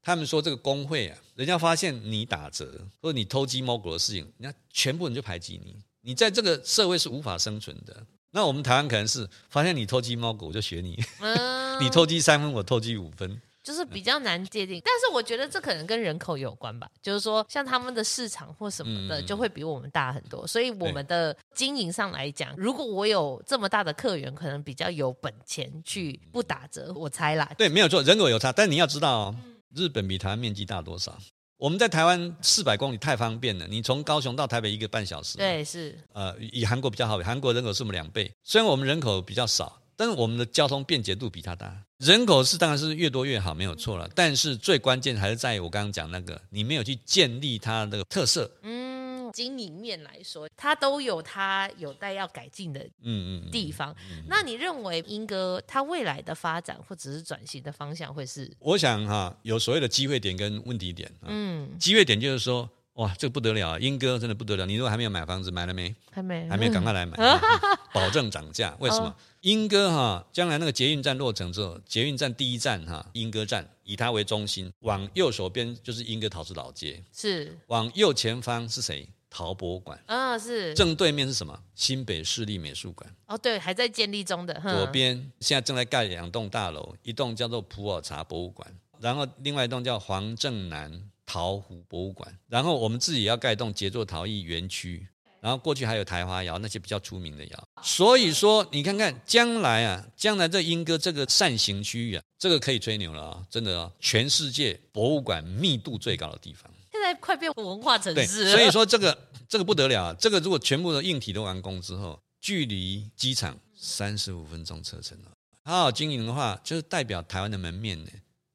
[0.00, 8.06] 他们说这个工会啊，人家发现你打折或者你偷鸡摸狗的事情，人家全部人就排挤你，你在这个社会是无法生存的。
[8.30, 13.42] 那我们台湾可能是发现你偷鸡摸狗，我就学你，嗯、 你偷鸡三分，我偷鸡五分。
[13.62, 16.88] 就是比较难界定，但是我觉得这可能跟人口有关吧。
[17.02, 20.46] 就是说，像他们的市场或什么的，就会比我们大很多。
[20.46, 26.92] 所以我们的经营上来讲，如果我有这么大的客源，可能比较有本钱去不打折。
[26.94, 27.50] 我猜啦。
[27.58, 29.36] 对，没有错，人口有差，但你要知道哦，
[29.74, 31.18] 日本比台湾面积大多少？
[31.58, 35.36] 我们在台湾四百公里太方便了，你从高雄到台北一个半小时。
[35.36, 35.98] 对，是。
[36.14, 39.79] 呃，以韩国比较好，韩国人口是我们两倍，虽然我们人口比较少。
[40.00, 44.08] 但是我们的交通便捷度比它大，人口是当然是越多越好，没有错了。
[44.14, 48.50] 但是最关键还是在于我刚刚讲那个，你没有去建立它的特色。
[48.62, 53.94] 嗯，经营面来说，它都有它有待要改进的嗯嗯地方。
[54.26, 58.50] 那你认为英哥他未来的发展或者是转型的方向会是？
[58.58, 61.12] 我想哈，有所谓的机会点跟问题点。
[61.26, 62.66] 嗯，机会点就是说。
[62.94, 63.78] 哇，这个不得了啊！
[63.78, 64.66] 莺歌真的不得了。
[64.66, 65.94] 你如果还没有买房子，买了没？
[66.10, 67.16] 还没，还没，赶快来买，
[67.94, 68.76] 保证涨价。
[68.80, 69.14] 为什么？
[69.42, 77.56] 莺歌哈，将来那个捷运站落成之后，捷运站第一站哈，莺歌站以它为中心，往右手边就是莺歌陶瓷老街，是。
[77.68, 79.08] 往右前方是谁？
[79.30, 80.74] 陶博物馆啊，是。
[80.74, 81.58] 正对面是什么？
[81.76, 83.08] 新北市立美术馆。
[83.28, 84.52] 哦，对，还在建立中的。
[84.60, 88.68] 左边现在正在盖两栋大楼，一栋叫做普洱茶博物馆，
[88.98, 91.09] 然后另外一栋叫黄正南。
[91.30, 95.06] 陶壶博物馆，然后我们自己要盖一栋杰作陶艺园区，
[95.40, 108.50] 然后过去还有台花窑那些比较出名的窑，所以说你看看将来啊，将来这莺歌这个扇形区域啊，这个可以吹牛了啊，真的啊，全世界博物馆密度最高的地方，现在快变文化城市了。
[108.50, 109.16] 所以说这个
[109.48, 115.30] 这个不得了啊，这个如果全部的硬体都完工之后，距离机场三十五分钟车程了，
[115.62, 118.10] 好好经营的话，就是代表台湾的门面呢，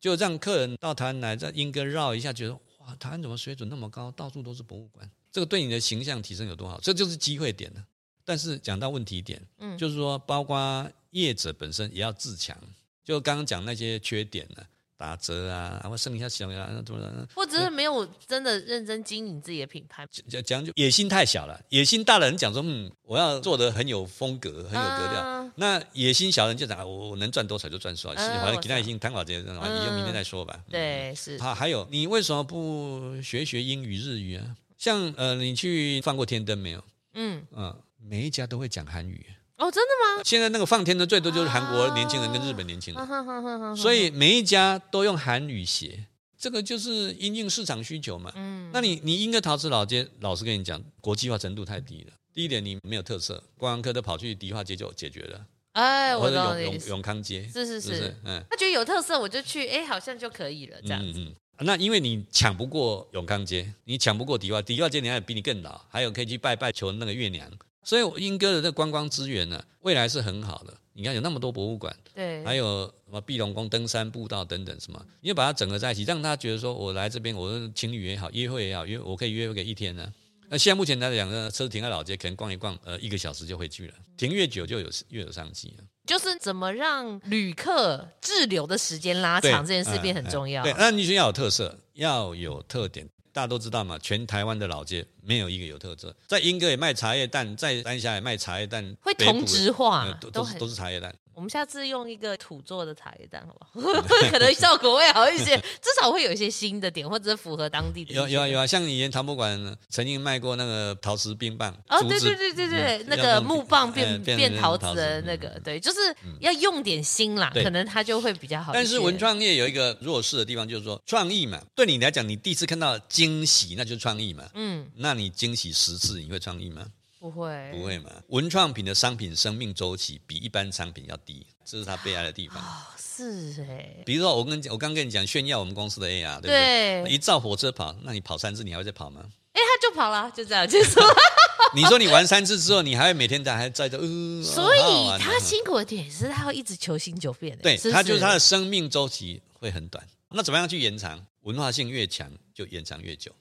[0.06, 2.53] 就让客人到台湾来，在莺歌绕一下，觉得。
[2.78, 4.12] 哇，台湾怎么水准那么高？
[4.12, 6.80] 到处都是博物馆，这个对你的形象提升有多好？
[6.80, 7.84] 这就是机会点了。
[8.24, 12.56] 但是讲到问题点，嗯，就是说，包括业者本身也要自强。
[13.03, 14.64] 就刚刚讲那些缺点呢，
[14.98, 17.28] 打折啊，然后剩下小呀，怎么的？
[17.36, 21.60] 或者是没有真的认真经营自己的品牌，讲讲就野心太小了。
[21.70, 25.22] 野心大的人讲说，嗯，我要做的很有风格，很有格调。
[25.22, 30.60] 啊、那野心小的人就讲，我我能赚多少就赚多少，反正其他已经谈好这些，以后明天再说吧。
[30.70, 31.38] 对，是。
[31.39, 34.56] 好，还有你为什么不学学英语、日语啊？
[34.78, 36.84] 像呃，你去放过天灯没有？
[37.14, 39.26] 嗯嗯，每一家都会讲韩语。
[39.58, 40.24] 哦，真的吗？
[40.24, 46.06] 现在那个放天的最多就是韩国年轻人跟日本年轻人，所以每一家都用韩语写，
[46.38, 48.34] 这个就是因应市场需求嘛。
[48.36, 52.14] 嗯，那你你莺歌陶瓷老街，老实跟你讲，国际化程度太低了。
[52.34, 55.45] 第一点，你没有特色，观光客都跑去迪化街就解决了。
[55.72, 61.20] 哎，我懂永永康街，是是是，嗯，他觉得有特色，我就去，哎，好像就可以了，这样子。
[61.20, 61.36] 嗯嗯。
[61.60, 67.49] 那因为你抢不过永康街，你抢不过迪化，迪化街你还比你更老，还有可以去拜拜求那个月娘。
[67.86, 70.73] 所以莺歌的这观光资源呢，未来是很好的。
[70.91, 80.11] 你看有那么多博物馆，对，还有什么碧龙宫、登山步道等等什么，你要把它整合在一起，让他觉得说我来这边，我情侣也好，约会也好，约我可以约会个一天呢。
[80.47, 83.93] 那现在目前来讲呢，车停在老街，可能逛一逛，呃，一个小时就回去了。
[84.15, 85.83] 停越久就有越有商机了。
[86.07, 90.63] 就是怎么让旅客滞留的时间拉长，这件事变很重要。
[90.63, 93.09] 对，那你需要有特色，要有特点。
[93.36, 96.15] 大家都知道嘛，全台湾的老街没有一个有特色。
[96.25, 101.13] 在莺歌也卖茶叶蛋，在三峡也卖茶叶蛋，会同质化，都都是都是茶叶蛋。
[101.36, 104.01] 我们下次用一个土做的茶叶蛋，好不好？
[104.31, 108.13] 可能效果会好一些，至少会有一些新的点，或者是符合当地的。
[108.13, 111.75] 有有啊有啊，像以前唐博馆曾经卖过那个陶瓷冰棒。
[111.89, 115.99] 哦，对对对对对，那个木棒变变陶瓷的那个，对，就是
[116.39, 118.71] 要用点心啦，可能它就会比较好。
[118.73, 124.45] 但是文创业有一个弱势的地方，就是说创意嘛，对你来讲，你第一次看到惊喜，那就是创意嘛。
[124.53, 126.86] 嗯，那你惊喜十次，你会创意吗？
[127.26, 128.11] 不会，不会嘛？
[128.28, 132.59] 文创品的商品生命周期比一般商品要低，这是它悲哀的地方。
[132.59, 132.67] 哦，
[132.99, 134.03] 是哎。
[134.05, 137.03] 比如说，我跟我刚跟你讲炫耀我们公司的 AR，对不对？
[137.03, 137.11] 对。
[137.11, 139.26] 一造火车跑，那你跑三次，你还会再跑吗？
[139.53, 140.99] 哎，他就跑了，就这样结束。
[141.73, 143.97] 你说你玩三次之后，你还会每天在还在这？
[143.97, 144.80] 呃，所以
[145.19, 147.57] 他辛苦的点是，他会一直求新求变。
[147.57, 150.07] 对，他就是他的生命周期会很短。
[150.30, 151.26] 那怎么样去延长？
[151.41, 153.32] 文化性越强，就延长越久。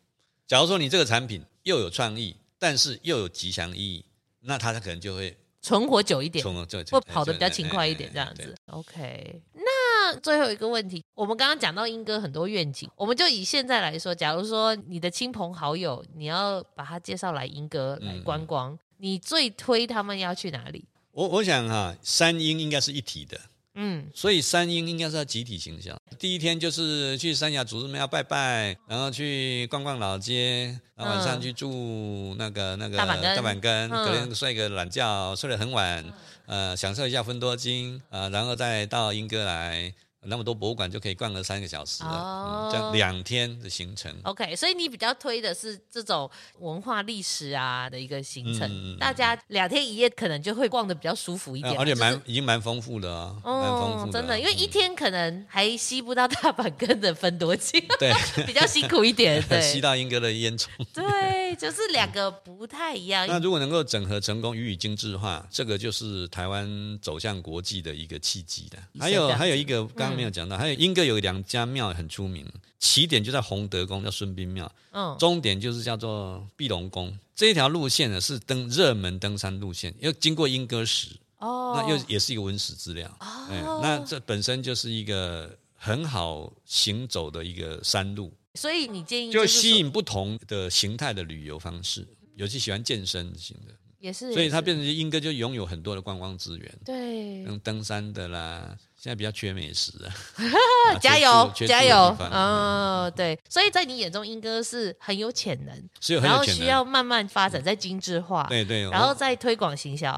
[0.47, 2.35] 假如说你这个产品又有创意。
[2.65, 4.07] 但是又有吉祥意义，
[4.41, 8.55] 那它可能就会存活久一点，存活就会跑得比较勤快一点，这样子。
[8.69, 20.87] OK，那最后一个问题，我们刚刚讲到英哥很多愿景，我们就以现在来说，假如说你的亲朋好友，你要把他介绍来英哥来观光，嗯、你最推他们要去哪里？
[21.11, 23.39] 我我想哈、啊，三莺应该是一体的。
[23.75, 25.97] 嗯，所以三英应该是要集体行销。
[26.18, 33.05] 第一天就是去三峡祖师庙拜拜，然后去逛逛老街，然后晚上去住那个那个大
[33.43, 36.05] 板根，隔天睡个懒觉，睡得很晚，
[36.47, 39.93] 呃，享受一下分多金，呃，然后再到英哥来。
[40.27, 44.14] 那么多博物馆就可以逛了三个小时了，哦嗯、这样两天的行程。
[44.25, 58.12] OK，所以你比较推的是这种文化历史啊的一个行程，嗯、大家两天一夜可能就会逛的比较舒服一点，而且蛮、就是、已经蛮丰富的啊，蛮丰富的、啊，真的，因为一天可能还吸不到大阪根的芬多精， 对，
[58.47, 63.27] 比较辛苦一点， 对，吸到英哥的烟囱，对，就是两个不太一样。
[63.29, 68.79] 那如果能够整合成功，予以精致化，这个就是台湾走向国际的一个契机的。
[68.99, 70.14] 还有还有一个刚。
[70.15, 72.47] 没有讲到，还有莺歌有两家庙很出名，
[72.79, 77.17] 起点就在洪德宫，叫孙膑庙，嗯，终点就是叫做碧龙宫。
[77.35, 81.09] 这一条路线呢是登热门登山路线，又经过莺歌石，
[81.39, 88.33] 哦，那又也是一个文史资料，哦，那这本身就是一个很好行走的一个山路。
[88.55, 92.07] 所以你建议就吸引不同的形态的旅游方式，
[92.37, 98.79] 尤其喜欢健身型的，也是，所以它变成莺歌就拥有很多的观光资源，对，用登山的啦。
[99.05, 102.17] 现在比较缺美食 啊，加油加油！
[102.33, 110.11] 嗯，对，所以在你眼中，英哥是很有潜能，是有很有潜能，然后需要慢慢发展，再精致化，对对，然后再推广行销。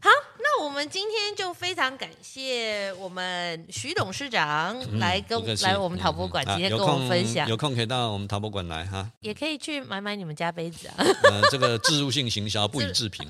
[0.00, 0.08] 好。
[0.54, 7.48] 那我们今天就非常感谢我们徐董事长来跟、嗯、来我们陶博馆，今天跟我们分享。
[7.48, 10.94] 有空可以到我们陶博馆来哈，也可以去买买你们家杯子啊。
[10.98, 13.26] 呃，这个置入性行销不予置评。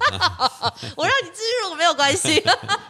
[0.96, 2.42] 我让你置入没有关系。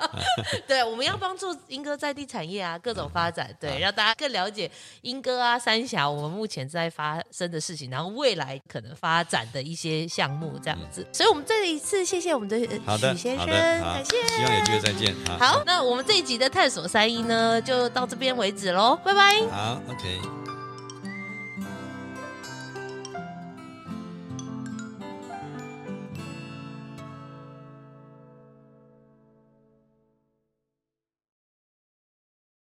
[0.67, 4.71] 对，我们要帮助英哥在地产业啊，各种发展，对，让大家更了解
[5.03, 11.07] 英哥啊、三峡我们目前在发生的事情，然后未来可能发展的一些项目这样子。
[11.13, 12.67] 所以我们这一次谢谢我们的许
[13.17, 14.22] 先生，感谢。
[14.29, 15.15] 希望有机会再见。
[15.39, 19.41] 好，那我们这一集的探索三一呢，就到这边为止喽，拜拜。
[19.51, 20.21] 好，OK。